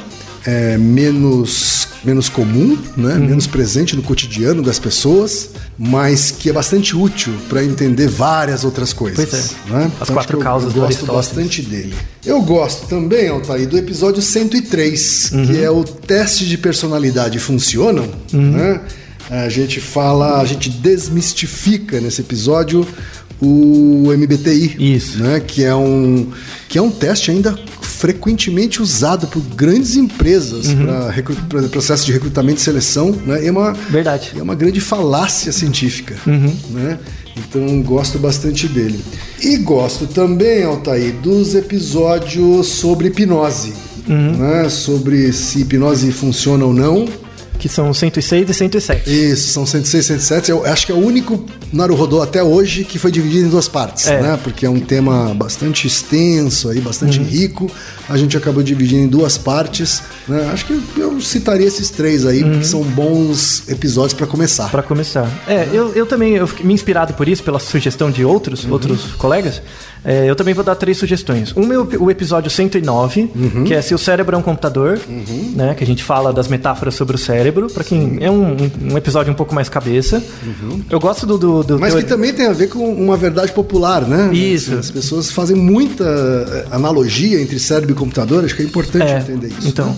é, 0.46 0.78
menos, 0.78 1.87
menos 2.04 2.30
comum, 2.30 2.78
né? 2.96 3.14
Uhum. 3.16 3.20
menos 3.28 3.48
presente 3.48 3.96
no 3.96 4.02
cotidiano 4.02 4.62
das 4.62 4.80
pessoas, 4.80 5.50
mas 5.78 6.32
que 6.32 6.50
é 6.50 6.54
bastante 6.54 6.96
útil 6.96 7.34
para 7.50 7.64
entender 7.64 8.08
várias 8.08 8.64
outras 8.64 8.94
coisas. 8.94 9.26
Pois 9.30 9.34
é. 9.34 9.74
né? 9.74 9.92
As 10.00 10.04
Então, 10.04 10.16
quatro 10.16 10.38
eu- 10.38 10.42
causas 10.44 10.70
eu 10.76 10.82
do 10.82 10.88
gosto 10.88 11.06
bastante 11.06 11.62
dele. 11.62 11.94
Eu 12.26 12.42
gosto 12.42 12.88
também, 12.88 13.28
Altair, 13.30 13.68
do 13.68 13.78
episódio 13.78 14.22
103, 14.22 15.32
Uhum. 15.34 15.46
que 15.48 15.58
é 15.64 15.70
o 15.72 15.84
teste 15.84 16.46
de 16.46 16.58
personalidade 16.58 17.40
funcionam, 17.40 18.08
Uhum. 18.34 18.52
né? 18.52 18.82
A 19.30 19.50
gente 19.50 19.82
fala, 19.82 20.40
a 20.40 20.46
gente 20.46 20.70
desmistifica 20.70 22.00
nesse 22.00 22.22
episódio 22.22 22.88
o 23.42 24.12
MBTI, 24.14 24.96
Isso. 24.96 25.22
né? 25.22 25.40
Que 25.46 25.64
é 25.64 25.76
um 25.76 26.28
que 26.70 26.78
é 26.78 26.82
um 26.82 26.90
teste 26.90 27.32
ainda 27.32 27.58
frequentemente 27.98 28.82
usado 28.82 29.26
por 29.28 29.42
grandes 29.42 29.96
empresas 29.96 30.68
Uhum. 30.68 30.86
para 31.50 31.64
processo 31.64 32.06
de 32.06 32.12
recrutamento 32.12 32.60
e 32.60 32.64
seleção, 32.64 33.12
né? 33.26 33.44
E 33.44 33.48
é 33.48 33.52
uma 33.52 33.74
Verdade. 33.74 34.34
é 34.38 34.42
uma 34.42 34.54
grande 34.56 34.80
falácia 34.80 35.52
científica, 35.52 36.16
Uhum. 36.28 36.54
né? 36.72 37.00
Então 37.36 37.82
gosto 37.82 38.20
bastante 38.20 38.68
dele. 38.68 39.00
E 39.42 39.58
gosto 39.58 40.06
também, 40.08 40.64
Altair, 40.64 41.14
dos 41.24 41.56
episódios 41.56 42.68
sobre 42.68 43.08
hipnose, 43.08 43.74
Uhum. 44.08 44.38
né? 44.38 44.70
Sobre 44.70 45.34
se 45.34 45.62
hipnose 45.62 46.12
funciona 46.12 46.66
ou 46.66 46.74
não. 46.74 47.08
Que 47.60 47.68
são 47.68 47.92
106 47.94 48.50
e 48.50 48.54
107. 48.54 49.10
Isso, 49.32 49.50
são 49.50 49.66
106 49.66 50.06
e 50.06 50.08
107. 50.08 50.52
Eu 50.52 50.66
acho 50.66 50.86
que 50.86 50.92
é 50.92 50.96
o 50.96 51.00
único 51.04 51.44
Naruhodô 51.74 52.22
até 52.22 52.42
hoje 52.44 52.84
que 52.84 53.00
foi 53.00 53.12
dividido 53.12 53.48
em 53.48 53.50
duas 53.50 53.68
partes, 53.68 54.08
É. 54.08 54.22
né? 54.22 54.40
Porque 54.44 54.66
é 54.66 54.70
um 54.70 54.80
tema 54.80 55.34
bastante 55.34 55.88
extenso, 55.88 56.70
aí, 56.70 56.78
Uhum. 56.78 56.84
bastante 56.84 57.20
rico. 57.20 57.70
A 58.08 58.16
gente 58.18 58.38
acabou 58.38 58.62
dividindo 58.64 59.02
em 59.04 59.08
duas 59.08 59.38
partes. 59.38 60.02
né? 60.28 60.50
Acho 60.54 60.66
que 60.66 60.82
eu 60.98 61.20
citaria 61.22 61.66
esses 61.66 61.90
três 61.90 62.26
aí, 62.26 62.44
Uhum. 62.44 62.52
porque 62.52 62.66
são 62.66 62.84
bons 62.84 63.64
episódios 63.70 64.14
para 64.14 64.28
começar. 64.28 64.70
Pra 64.70 64.84
começar. 64.84 65.30
É, 65.48 65.68
eu, 65.74 65.94
eu 65.96 66.06
também, 66.06 66.34
eu 66.36 66.46
fiquei 66.48 66.66
me 66.66 66.74
inspirado 66.74 67.14
por 67.14 67.28
isso, 67.28 67.42
pela 67.44 67.60
sugestão 67.60 68.12
de 68.12 68.24
outros, 68.26 68.64
Uhum. 68.66 68.72
outros 68.74 69.02
colegas. 69.18 69.62
É, 70.06 70.30
eu 70.30 70.36
também 70.36 70.54
vou 70.54 70.64
dar 70.64 70.76
três 70.76 70.98
sugestões. 70.98 71.54
Um 71.56 71.72
é 71.74 71.78
o, 71.78 72.10
episódio 72.10 72.50
109, 72.50 73.30
Uhum. 73.36 73.64
que 73.66 73.74
é 73.74 73.82
Se 73.82 73.94
o 73.94 73.98
Cérebro 73.98 74.36
é 74.36 74.40
um 74.40 74.42
Computador, 74.42 75.00
né? 75.56 75.74
Que 75.76 75.84
a 75.84 75.88
gente 75.88 76.04
fala 76.04 76.32
das 76.32 76.48
metáforas 76.48 76.96
sobre 76.96 77.16
o 77.16 77.20
cérebro. 77.20 77.68
Pra 77.68 77.84
quem. 77.84 78.18
É 78.22 78.32
um, 78.32 78.56
um- 78.92 78.98
episódio 78.98 79.32
um 79.32 79.36
pouco 79.36 79.54
mais 79.54 79.68
cabeça. 79.70 80.24
Eu 80.90 81.00
gosto 81.00 81.26
do. 81.26 81.38
do, 81.38 81.64
do 81.64 81.74
Uhum. 81.76 81.80
Mas 81.80 81.94
que 81.94 82.04
também 82.04 82.34
tem 82.34 82.48
a 82.48 82.54
ver 82.54 82.68
com 82.68 82.80
uma 82.94 83.18
verdade 83.18 83.52
popular, 83.52 84.02
né? 84.08 84.34
Isso. 84.34 84.74
As 84.76 84.90
pessoas 84.92 85.32
fazem 85.32 85.56
muita 85.56 86.04
eh, 86.04 86.66
analogia 86.72 87.42
entre 87.42 87.60
cérebro 87.60 87.92
e 87.92 87.96
computador, 87.96 88.46
acho 88.46 88.56
que 88.56 88.62
é 88.62 88.66
importante 88.66 89.06
É, 89.12 89.18
entender 89.20 89.48
isso. 89.48 89.68
Então. 89.68 89.88
né? 89.88 89.96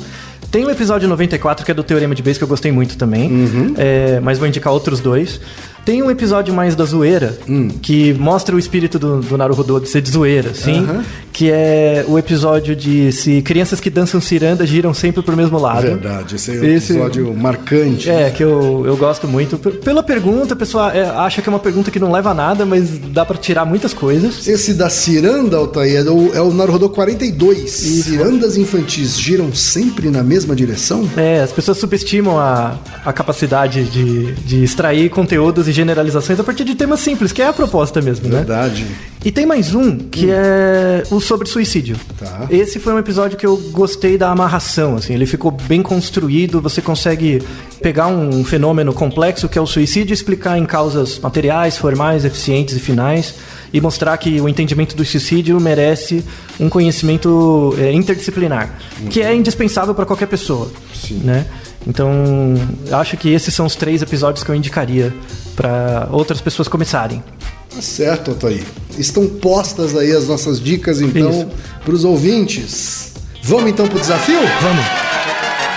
Tem 0.52 0.66
o 0.66 0.72
episódio 0.72 1.08
94, 1.08 1.64
que 1.64 1.70
é 1.70 1.74
do 1.76 1.84
Teorema 1.84 2.16
de 2.16 2.24
Bayes, 2.24 2.40
que 2.40 2.44
eu 2.44 2.48
gostei 2.48 2.72
muito 2.72 2.98
também. 2.98 3.32
Uhum. 3.32 3.74
É, 3.78 4.20
mas 4.20 4.40
vou 4.40 4.48
indicar 4.48 4.74
outros 4.74 5.00
dois. 5.00 5.40
Tem 5.90 6.04
um 6.04 6.12
episódio 6.12 6.54
mais 6.54 6.76
da 6.76 6.86
zoeira, 6.86 7.36
Hum. 7.50 7.68
que 7.82 8.14
mostra 8.14 8.56
o 8.56 8.60
espírito 8.60 9.00
do, 9.00 9.22
do 9.22 9.36
Naruhodo 9.36 9.80
de 9.80 9.90
ser 9.90 10.02
de 10.02 10.12
zoeira, 10.12 10.54
sim. 10.54 10.84
Aham. 10.84 11.04
Que 11.34 11.50
é 11.52 12.04
o 12.08 12.20
episódio 12.20 12.76
de 12.76 13.12
se 13.14 13.42
crianças 13.42 13.80
que 13.80 13.90
dançam 13.90 14.20
ciranda 14.20 14.66
giram 14.68 14.94
sempre 14.94 15.24
pro 15.24 15.36
mesmo 15.38 15.58
lado. 15.58 15.84
Verdade, 15.84 16.36
esse 16.36 16.52
é 16.52 16.60
um 16.60 16.64
Esse- 16.66 16.92
episódio 16.94 17.34
marcante. 17.34 18.10
É, 18.10 18.30
que 18.30 18.44
eu, 18.44 18.84
eu 18.86 18.98
gosto 18.98 19.26
muito. 19.28 19.58
Pela 19.58 20.04
pergunta, 20.04 20.54
o 20.54 20.58
pessoal 20.58 20.90
é, 20.92 21.02
acha 21.10 21.42
que 21.42 21.48
é 21.48 21.52
uma 21.52 21.60
pergunta 21.60 21.90
que 21.90 21.98
não 22.00 22.12
leva 22.12 22.32
a 22.32 22.34
nada, 22.34 22.66
mas 22.66 22.90
dá 23.14 23.26
pra 23.26 23.38
tirar 23.38 23.64
muitas 23.66 23.94
coisas. 23.94 24.48
Esse 24.48 24.74
da 24.74 24.90
ciranda, 24.90 25.56
Altair, 25.58 26.06
é 26.06 26.12
o, 26.12 26.36
é 26.36 26.42
o 26.42 26.52
Naruhodô 26.54 26.90
42. 26.90 27.70
Cirandas 27.72 28.58
infantis 28.58 29.18
giram 29.18 29.54
sempre 29.54 30.10
na 30.12 30.22
mesma 30.22 30.54
direção? 30.56 31.10
É, 31.16 31.42
as 31.42 31.52
pessoas 31.54 31.78
subestimam 31.78 32.38
a, 32.38 32.76
a 33.06 33.14
capacidade 33.14 33.86
de, 33.86 34.34
de 34.34 34.64
extrair 34.64 35.10
conteúdos 35.10 35.68
e 35.70 35.72
generalizações 35.80 36.40
a 36.40 36.44
partir 36.44 36.66
de 36.66 36.76
temas 36.76 37.00
simples, 37.00 37.32
que 37.32 37.42
é 37.42 37.48
a 37.48 37.54
proposta 37.54 38.02
mesmo, 38.02 38.28
né? 38.28 38.38
Verdade. 38.38 38.86
E 39.24 39.32
tem 39.32 39.46
mais 39.46 39.74
um, 39.74 39.98
que 39.98 40.30
é 40.30 41.04
o 41.10 41.20
sobre 41.20 41.48
suicídio. 41.48 41.96
Tá. 42.18 42.48
Esse 42.50 42.80
foi 42.80 42.94
um 42.94 43.00
episódio 43.00 43.38
que 43.38 43.46
eu 43.46 43.56
gostei 43.72 44.18
da 44.18 44.30
amarração, 44.30 44.96
assim, 44.96 45.14
ele 45.14 45.26
ficou 45.26 45.52
bem 45.52 45.82
construído, 45.82 46.62
você 46.62 46.82
consegue 46.82 47.42
pegar 47.82 48.08
um 48.08 48.44
fenômeno 48.44 48.94
complexo 48.94 49.48
que 49.48 49.58
é 49.58 49.62
o 49.62 49.66
suicídio 49.66 50.12
e 50.12 50.16
explicar 50.16 50.58
em 50.58 50.66
causas 50.66 51.18
materiais, 51.20 51.78
formais, 51.78 52.26
eficientes 52.26 52.76
e 52.76 52.80
finais 52.80 53.36
e 53.72 53.80
mostrar 53.80 54.18
que 54.18 54.42
o 54.42 54.50
entendimento 54.50 54.96
do 54.96 55.06
suicídio 55.06 55.60
merece 55.62 56.24
um 56.60 56.68
conhecimento 56.68 57.74
é, 57.78 57.94
interdisciplinar, 57.94 58.70
que 59.10 59.22
é 59.22 59.34
indispensável 59.34 59.96
para 59.96 60.06
qualquer 60.06 60.28
pessoa, 60.28 60.70
Sim. 60.94 61.22
né? 61.24 61.46
Então, 61.88 62.14
acho 62.92 63.18
que 63.18 63.30
esses 63.30 63.54
são 63.54 63.66
os 63.66 63.76
três 63.76 64.02
episódios 64.02 64.44
que 64.44 64.52
eu 64.52 64.56
indicaria 64.56 65.14
para 65.56 66.08
outras 66.12 66.42
pessoas 66.42 66.68
começarem. 66.68 67.24
Tá 67.74 67.82
certo, 67.82 68.32
Altair. 68.32 68.64
Estão 68.98 69.28
postas 69.28 69.96
aí 69.96 70.12
as 70.12 70.28
nossas 70.28 70.60
dicas, 70.60 71.02
então, 71.02 71.50
para 71.84 71.94
os 71.94 72.04
ouvintes. 72.04 73.14
Vamos 73.44 73.70
então 73.70 73.88
pro 73.88 74.00
desafio? 74.00 74.40
Vamos! 74.62 74.86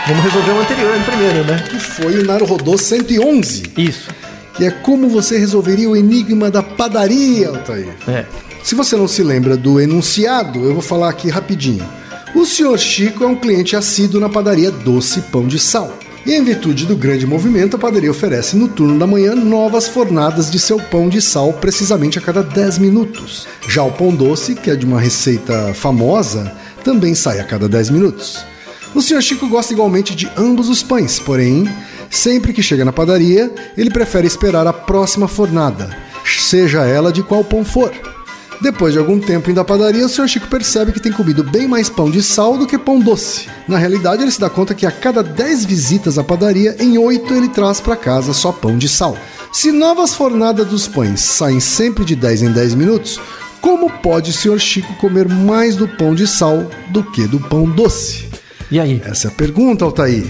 Vamos 0.07 0.25
resolver 0.25 0.51
o 0.51 0.61
anterior 0.61 1.01
primeiro, 1.05 1.45
né? 1.45 1.65
que 1.71 1.79
foi 1.79 2.19
o 2.19 2.25
Naruhodô 2.27 2.77
111, 2.77 3.63
Isso. 3.77 4.11
que 4.57 4.65
é 4.65 4.71
como 4.71 5.09
você 5.09 5.39
resolveria 5.39 5.89
o 5.89 5.97
enigma 5.97 6.51
da 6.51 6.61
padaria, 6.61 7.51
Altair. 7.51 7.95
É. 8.09 8.25
Se 8.65 8.75
você 8.75 8.97
não 8.97 9.07
se 9.07 9.23
lembra 9.23 9.57
do 9.57 9.81
enunciado, 9.81 10.65
eu 10.65 10.73
vou 10.73 10.83
falar 10.83 11.09
aqui 11.09 11.31
rapidinho. 11.31 11.87
O 12.35 12.47
senhor 12.47 12.79
Chico 12.79 13.25
é 13.25 13.27
um 13.27 13.37
cliente 13.37 13.77
assíduo 13.77 14.19
na 14.19 14.29
padaria 14.29 14.71
Doce 14.71 15.21
Pão 15.21 15.47
de 15.47 15.59
Sal. 15.59 15.99
E 16.25 16.33
em 16.33 16.43
virtude 16.43 16.87
do 16.87 16.97
grande 16.97 17.27
movimento, 17.27 17.77
a 17.77 17.79
padaria 17.79 18.11
oferece 18.11 18.57
no 18.57 18.69
turno 18.69 18.99
da 18.99 19.07
manhã 19.07 19.35
novas 19.35 19.87
fornadas 19.87 20.51
de 20.51 20.59
seu 20.59 20.79
pão 20.79 21.11
de 21.11 21.21
sal, 21.21 21.53
precisamente 21.53 22.19
a 22.19 22.23
cada 22.23 22.43
10 22.43 22.79
minutos. 22.79 23.47
Já 23.69 23.83
o 23.83 23.93
pão 23.93 24.15
doce, 24.15 24.55
que 24.55 24.71
é 24.71 24.77
de 24.77 24.87
uma 24.87 24.99
receita 24.99 25.75
famosa, 25.75 26.57
também 26.83 27.15
sai 27.15 27.39
a 27.39 27.45
cada 27.45 27.69
10 27.69 27.91
minutos. 27.91 28.47
O 28.95 29.03
senhor 29.03 29.21
Chico 29.21 29.47
gosta 29.47 29.75
igualmente 29.75 30.15
de 30.17 30.31
ambos 30.35 30.71
os 30.71 30.83
pães, 30.83 31.19
porém, 31.19 31.69
sempre 32.09 32.55
que 32.55 32.62
chega 32.62 32.85
na 32.85 32.93
padaria, 32.93 33.53
ele 33.77 33.91
prefere 33.91 34.27
esperar 34.27 34.67
a 34.67 34.73
próxima 34.73 35.29
fornada, 35.29 35.95
seja 36.25 36.87
ela 36.87 37.12
de 37.12 37.23
qual 37.23 37.45
pão 37.45 37.62
for. 37.62 37.93
Depois 38.62 38.92
de 38.92 38.99
algum 39.00 39.19
tempo 39.19 39.50
indo 39.50 39.61
à 39.61 39.64
padaria, 39.64 40.07
o 40.07 40.09
Sr. 40.09 40.28
Chico 40.28 40.47
percebe 40.47 40.92
que 40.92 41.00
tem 41.00 41.11
comido 41.11 41.42
bem 41.42 41.66
mais 41.66 41.90
pão 41.90 42.09
de 42.09 42.23
sal 42.23 42.57
do 42.57 42.64
que 42.64 42.78
pão 42.78 43.00
doce. 43.00 43.49
Na 43.66 43.76
realidade, 43.76 44.23
ele 44.23 44.31
se 44.31 44.38
dá 44.38 44.49
conta 44.49 44.73
que 44.73 44.87
a 44.87 44.92
cada 44.92 45.21
10 45.21 45.64
visitas 45.64 46.16
à 46.16 46.23
padaria, 46.23 46.76
em 46.78 46.97
8 46.97 47.35
ele 47.35 47.49
traz 47.49 47.81
para 47.81 47.97
casa 47.97 48.33
só 48.33 48.52
pão 48.52 48.78
de 48.78 48.88
sal. 48.88 49.19
Se 49.52 49.73
novas 49.73 50.14
fornadas 50.14 50.64
dos 50.69 50.87
pães 50.87 51.21
saem 51.21 51.59
sempre 51.59 52.04
de 52.04 52.14
10 52.14 52.42
em 52.42 52.52
10 52.52 52.76
minutos, 52.76 53.21
como 53.61 53.90
pode 53.90 54.31
o 54.31 54.33
Sr. 54.33 54.61
Chico 54.61 54.95
comer 54.95 55.28
mais 55.28 55.75
do 55.75 55.88
pão 55.88 56.14
de 56.14 56.28
sal 56.28 56.71
do 56.90 57.02
que 57.02 57.26
do 57.26 57.40
pão 57.40 57.69
doce? 57.69 58.28
E 58.71 58.78
aí? 58.78 59.02
Essa 59.04 59.26
é 59.26 59.31
a 59.33 59.35
pergunta, 59.35 59.85
Altair. 59.85 60.25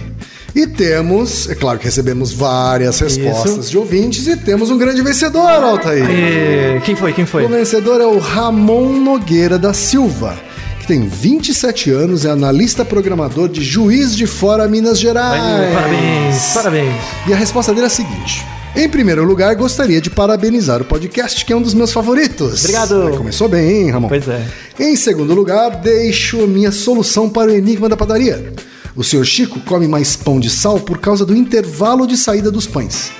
E 0.54 0.66
temos, 0.66 1.48
é 1.48 1.54
claro 1.54 1.78
que 1.78 1.86
recebemos 1.86 2.32
várias 2.32 3.00
respostas 3.00 3.56
Isso. 3.56 3.70
de 3.70 3.78
ouvintes 3.78 4.26
e 4.26 4.36
temos 4.36 4.70
um 4.70 4.76
grande 4.76 5.00
vencedor, 5.00 5.48
Altair. 5.48 6.04
E... 6.10 6.80
Quem 6.80 6.94
foi? 6.94 7.12
Quem 7.14 7.24
foi? 7.24 7.44
O 7.44 7.48
vencedor 7.48 8.00
é 8.02 8.06
o 8.06 8.18
Ramon 8.18 8.92
Nogueira 8.92 9.58
da 9.58 9.72
Silva, 9.72 10.38
que 10.78 10.86
tem 10.86 11.08
27 11.08 11.90
anos, 11.90 12.26
é 12.26 12.30
analista 12.30 12.84
programador 12.84 13.48
de 13.48 13.62
Juiz 13.62 14.14
de 14.14 14.26
Fora, 14.26 14.68
Minas 14.68 14.98
Gerais. 14.98 15.42
Aí, 15.42 15.74
parabéns, 15.74 16.54
parabéns. 16.54 17.02
E 17.26 17.32
a 17.32 17.36
resposta 17.36 17.72
dele 17.72 17.84
é 17.84 17.86
a 17.86 17.90
seguinte. 17.90 18.44
Em 18.76 18.88
primeiro 18.88 19.24
lugar, 19.24 19.54
gostaria 19.54 20.00
de 20.00 20.10
parabenizar 20.10 20.82
o 20.82 20.84
podcast, 20.84 21.44
que 21.44 21.52
é 21.52 21.56
um 21.56 21.62
dos 21.62 21.74
meus 21.74 21.92
favoritos. 21.92 22.60
Obrigado. 22.60 23.08
É, 23.08 23.16
Começou 23.16 23.48
bem, 23.48 23.82
hein, 23.82 23.90
Ramon? 23.90 24.08
Pois 24.08 24.28
é. 24.28 24.46
Em 24.78 24.96
segundo 24.96 25.34
lugar, 25.34 25.76
deixo 25.76 26.42
a 26.44 26.46
minha 26.46 26.72
solução 26.72 27.28
para 27.28 27.50
o 27.50 27.54
enigma 27.54 27.88
da 27.88 27.96
padaria. 27.96 28.52
O 28.94 29.02
Sr. 29.02 29.24
Chico 29.24 29.58
come 29.60 29.88
mais 29.88 30.16
pão 30.16 30.38
de 30.38 30.50
sal 30.50 30.78
por 30.78 30.98
causa 30.98 31.24
do 31.24 31.34
intervalo 31.34 32.06
de 32.06 32.16
saída 32.16 32.50
dos 32.50 32.66
pães. 32.66 33.10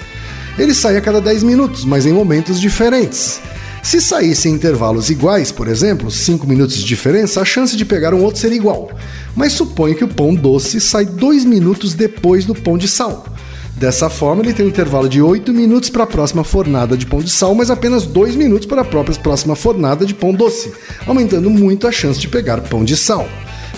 Ele 0.58 0.74
sai 0.74 0.98
a 0.98 1.00
cada 1.00 1.18
10 1.18 1.42
minutos, 1.42 1.84
mas 1.84 2.04
em 2.04 2.12
momentos 2.12 2.60
diferentes. 2.60 3.40
Se 3.82 4.00
saísse 4.00 4.48
em 4.48 4.52
intervalos 4.52 5.08
iguais, 5.08 5.50
por 5.50 5.66
exemplo, 5.66 6.10
5 6.10 6.46
minutos 6.46 6.76
de 6.76 6.84
diferença, 6.84 7.40
a 7.40 7.44
chance 7.44 7.74
de 7.74 7.86
pegar 7.86 8.12
um 8.12 8.22
outro 8.22 8.40
seria 8.40 8.56
igual. 8.56 8.90
Mas 9.34 9.54
suponho 9.54 9.96
que 9.96 10.04
o 10.04 10.08
pão 10.08 10.34
doce 10.34 10.78
sai 10.78 11.06
2 11.06 11.46
minutos 11.46 11.94
depois 11.94 12.44
do 12.44 12.54
pão 12.54 12.76
de 12.76 12.86
sal. 12.86 13.26
Dessa 13.74 14.10
forma, 14.10 14.42
ele 14.42 14.52
tem 14.52 14.66
um 14.66 14.68
intervalo 14.68 15.08
de 15.08 15.22
8 15.22 15.52
minutos 15.54 15.88
para 15.88 16.04
a 16.04 16.06
próxima 16.06 16.44
fornada 16.44 16.98
de 16.98 17.06
pão 17.06 17.20
de 17.20 17.30
sal, 17.30 17.54
mas 17.54 17.70
apenas 17.70 18.04
2 18.04 18.36
minutos 18.36 18.66
para 18.66 18.82
a 18.82 18.84
própria 18.84 19.18
próxima 19.18 19.56
fornada 19.56 20.04
de 20.04 20.14
pão 20.14 20.34
doce, 20.34 20.70
aumentando 21.06 21.48
muito 21.48 21.88
a 21.88 21.90
chance 21.90 22.20
de 22.20 22.28
pegar 22.28 22.60
pão 22.60 22.84
de 22.84 22.96
sal. 22.96 23.26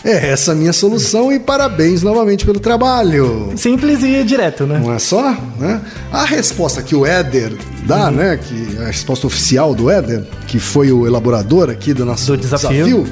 É 0.04 0.28
essa 0.30 0.52
a 0.52 0.54
minha 0.54 0.72
solução 0.72 1.32
e 1.32 1.40
parabéns 1.40 2.02
novamente 2.02 2.44
pelo 2.44 2.60
trabalho. 2.60 3.52
Simples 3.56 4.02
e 4.02 4.22
direto, 4.22 4.66
né? 4.66 4.78
Não 4.78 4.92
é 4.92 4.98
só? 4.98 5.34
Né? 5.58 5.80
A 6.12 6.24
resposta 6.26 6.82
que 6.82 6.94
o 6.94 7.06
Éder 7.06 7.54
dá, 7.86 8.10
né? 8.10 8.36
Que 8.36 8.76
a 8.82 8.86
resposta 8.86 9.26
oficial 9.26 9.74
do 9.74 9.88
Éder, 9.88 10.24
que 10.46 10.58
foi 10.58 10.92
o 10.92 11.06
elaborador 11.06 11.70
aqui 11.70 11.94
do 11.94 12.04
nosso 12.04 12.26
Do 12.26 12.36
desafio. 12.36 13.06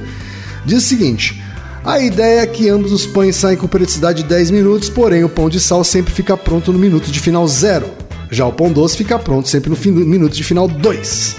diz 0.66 0.84
o 0.84 0.86
seguinte. 0.86 1.42
A 1.82 1.98
ideia 1.98 2.40
é 2.42 2.46
que 2.46 2.68
ambos 2.68 2.92
os 2.92 3.06
pães 3.06 3.36
saem 3.36 3.56
com 3.56 3.66
periodicidade 3.66 4.22
de 4.22 4.28
10 4.28 4.50
minutos, 4.50 4.88
porém 4.90 5.24
o 5.24 5.28
pão 5.30 5.48
de 5.48 5.58
sal 5.58 5.82
sempre 5.82 6.12
fica 6.12 6.36
pronto 6.36 6.72
no 6.72 6.78
minuto 6.78 7.10
de 7.10 7.18
final 7.18 7.48
zero. 7.48 7.86
Já 8.30 8.46
o 8.46 8.52
pão 8.52 8.70
doce 8.70 8.96
fica 8.96 9.18
pronto 9.18 9.48
sempre 9.48 9.70
no 9.70 9.76
minuto 10.04 10.34
de 10.34 10.44
final 10.44 10.68
2. 10.68 11.36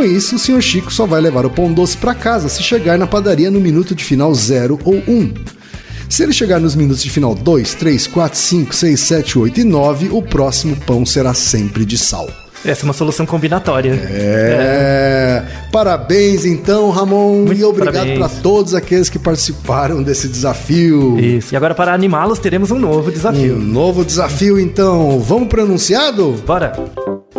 Com 0.00 0.04
isso, 0.06 0.36
o 0.36 0.38
Sr. 0.38 0.62
Chico 0.62 0.90
só 0.90 1.04
vai 1.04 1.20
levar 1.20 1.44
o 1.44 1.50
pão 1.50 1.70
doce 1.70 1.94
para 1.94 2.14
casa 2.14 2.48
se 2.48 2.62
chegar 2.62 2.96
na 2.96 3.06
padaria 3.06 3.50
no 3.50 3.60
minuto 3.60 3.94
de 3.94 4.02
final 4.02 4.32
0 4.34 4.78
ou 4.82 4.94
1. 4.94 4.98
Um. 5.06 5.34
Se 6.08 6.22
ele 6.22 6.32
chegar 6.32 6.58
nos 6.58 6.74
minutos 6.74 7.02
de 7.02 7.10
final 7.10 7.34
2, 7.34 7.74
3, 7.74 8.06
4, 8.06 8.38
5, 8.38 8.74
6, 8.74 8.98
7, 8.98 9.38
8 9.38 9.60
e 9.60 9.64
9, 9.64 10.08
o 10.10 10.22
próximo 10.22 10.74
pão 10.86 11.04
será 11.04 11.34
sempre 11.34 11.84
de 11.84 11.98
sal. 11.98 12.26
Essa 12.64 12.80
é 12.80 12.84
uma 12.86 12.94
solução 12.94 13.26
combinatória. 13.26 13.92
É. 14.10 15.42
Parabéns 15.70 16.46
então, 16.46 16.88
Ramon, 16.88 17.44
Muito 17.44 17.60
e 17.60 17.62
obrigado 17.62 18.14
para 18.14 18.28
todos 18.30 18.74
aqueles 18.74 19.10
que 19.10 19.18
participaram 19.18 20.02
desse 20.02 20.28
desafio. 20.28 21.20
Isso. 21.20 21.52
E 21.52 21.56
agora, 21.58 21.74
para 21.74 21.92
animá-los, 21.92 22.38
teremos 22.38 22.70
um 22.70 22.78
novo 22.78 23.10
Um 23.10 23.12
desafio. 23.12 23.58
novo 23.58 24.02
desafio, 24.02 24.58
então. 24.58 25.20
Vamos 25.20 25.48
pro 25.48 25.60
enunciado? 25.60 26.42
Bora! 26.46 26.72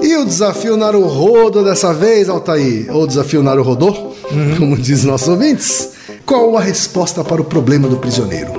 E 0.02 0.18
o 0.18 0.26
desafio 0.26 0.76
Naruhodo 0.76 1.64
dessa 1.64 1.94
vez, 1.94 2.28
Altair? 2.28 2.88
Ou 2.90 3.06
desafio 3.06 3.44
Naruhodô, 3.44 4.14
como 4.58 4.76
dizem 4.76 5.12
nossos 5.12 5.28
ouvintes? 5.28 5.92
Qual 6.26 6.58
a 6.58 6.62
resposta 6.62 7.24
para 7.24 7.40
o 7.40 7.46
problema 7.46 7.88
do 7.88 7.98
prisioneiro? 7.98 8.52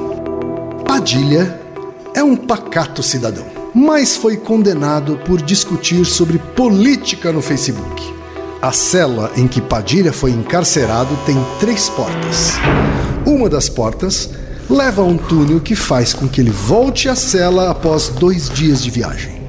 Padilha 0.86 1.58
é 2.14 2.22
um 2.22 2.36
pacato 2.36 3.02
cidadão, 3.02 3.44
mas 3.74 4.16
foi 4.16 4.36
condenado 4.36 5.18
por 5.26 5.42
discutir 5.42 6.04
sobre 6.04 6.38
política 6.38 7.32
no 7.32 7.42
Facebook. 7.42 8.14
A 8.60 8.70
cela 8.70 9.32
em 9.36 9.48
que 9.48 9.60
Padilha 9.60 10.12
foi 10.12 10.30
encarcerado 10.30 11.18
tem 11.26 11.36
três 11.58 11.88
portas. 11.88 12.52
Uma 13.26 13.48
das 13.48 13.68
portas 13.68 14.30
leva 14.70 15.02
a 15.02 15.04
um 15.04 15.16
túnel 15.16 15.60
que 15.60 15.74
faz 15.74 16.14
com 16.14 16.28
que 16.28 16.40
ele 16.40 16.52
volte 16.52 17.08
à 17.08 17.16
cela 17.16 17.68
após 17.68 18.08
dois 18.10 18.48
dias 18.48 18.80
de 18.80 18.92
viagem. 18.92 19.42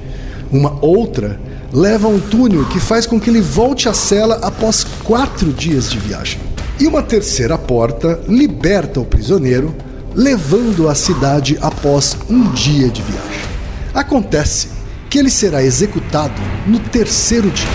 Uma 0.50 0.76
outra 0.84 1.38
leva 1.74 2.06
um 2.06 2.20
túnel 2.20 2.64
que 2.66 2.78
faz 2.78 3.04
com 3.04 3.18
que 3.18 3.28
ele 3.28 3.40
volte 3.40 3.88
à 3.88 3.92
cela 3.92 4.36
após 4.42 4.84
quatro 5.02 5.52
dias 5.52 5.90
de 5.90 5.98
viagem. 5.98 6.40
E 6.78 6.86
uma 6.86 7.02
terceira 7.02 7.58
porta 7.58 8.20
liberta 8.28 9.00
o 9.00 9.04
prisioneiro, 9.04 9.74
levando-o 10.14 10.88
à 10.88 10.94
cidade 10.94 11.58
após 11.60 12.16
um 12.30 12.52
dia 12.52 12.88
de 12.88 13.02
viagem. 13.02 13.40
Acontece 13.92 14.68
que 15.10 15.18
ele 15.18 15.30
será 15.30 15.64
executado 15.64 16.40
no 16.64 16.78
terceiro 16.78 17.50
dia. 17.50 17.68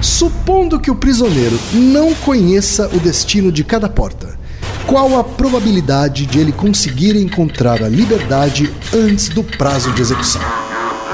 Supondo 0.00 0.80
que 0.80 0.90
o 0.90 0.96
prisioneiro 0.96 1.58
não 1.72 2.14
conheça 2.14 2.88
o 2.88 2.98
destino 2.98 3.52
de 3.52 3.62
cada 3.62 3.88
porta, 3.88 4.38
qual 4.86 5.18
a 5.18 5.22
probabilidade 5.22 6.26
de 6.26 6.38
ele 6.38 6.52
conseguir 6.52 7.16
encontrar 7.16 7.82
a 7.82 7.88
liberdade 7.88 8.72
antes 8.92 9.28
do 9.28 9.44
prazo 9.44 9.92
de 9.92 10.02
execução? 10.02 10.61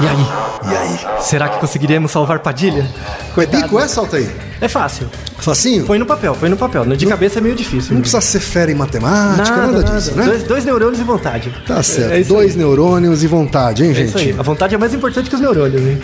E 0.01 0.07
aí? 0.07 0.71
E 0.71 0.75
aí? 0.75 1.21
Será 1.21 1.49
que 1.49 1.59
conseguiremos 1.59 2.11
salvar 2.11 2.39
Padilha? 2.39 2.87
Coitado. 3.35 3.63
Bico 3.63 3.79
essa, 3.79 3.99
Altair? 3.99 4.29
É 4.61 4.67
fácil. 4.67 5.07
Facinho? 5.39 5.85
Põe 5.85 5.97
no 5.99 6.05
papel, 6.05 6.35
põe 6.39 6.49
no 6.49 6.57
papel. 6.57 6.85
De 6.85 7.05
cabeça 7.05 7.39
é 7.39 7.41
meio 7.41 7.55
difícil. 7.55 7.93
Não 7.93 8.01
precisa 8.01 8.21
ser 8.21 8.39
fera 8.39 8.71
em 8.71 8.75
matemática, 8.75 9.55
nada, 9.55 9.83
disso, 9.83 10.13
né? 10.15 10.25
Dois, 10.25 10.43
dois 10.43 10.65
neurônios 10.65 10.99
e 10.99 11.03
vontade. 11.03 11.53
Tá 11.65 11.81
certo. 11.81 12.11
É 12.11 12.19
isso 12.19 12.33
Dois 12.33 12.51
aí. 12.53 12.57
neurônios 12.57 13.23
e 13.23 13.27
vontade, 13.27 13.83
hein, 13.83 13.91
É 13.91 13.93
gente? 13.93 14.09
isso 14.09 14.17
aí. 14.17 14.35
A 14.37 14.41
vontade 14.43 14.75
é 14.75 14.77
mais 14.77 14.93
importante 14.93 15.29
que 15.29 15.35
os 15.35 15.41
neurônios, 15.41 15.81
hein? 15.81 16.01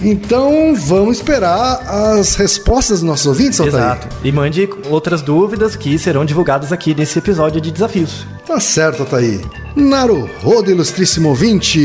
Então 0.00 0.74
vamos 0.76 1.16
esperar 1.16 1.80
as 2.14 2.34
respostas 2.36 3.00
dos 3.00 3.08
nossos 3.08 3.26
ouvintes, 3.26 3.60
Altair? 3.60 3.82
Exato. 3.82 4.08
E 4.22 4.30
mande 4.32 4.68
outras 4.88 5.20
dúvidas 5.22 5.74
que 5.76 5.98
serão 5.98 6.24
divulgadas 6.24 6.72
aqui 6.72 6.94
nesse 6.94 7.18
episódio 7.18 7.60
de 7.60 7.70
desafios. 7.70 8.26
Tá 8.46 8.58
certo, 8.60 9.00
Altair. 9.00 9.40
Naruhodo, 9.76 10.70
ilustríssimo 10.70 11.28
ouvinte. 11.30 11.84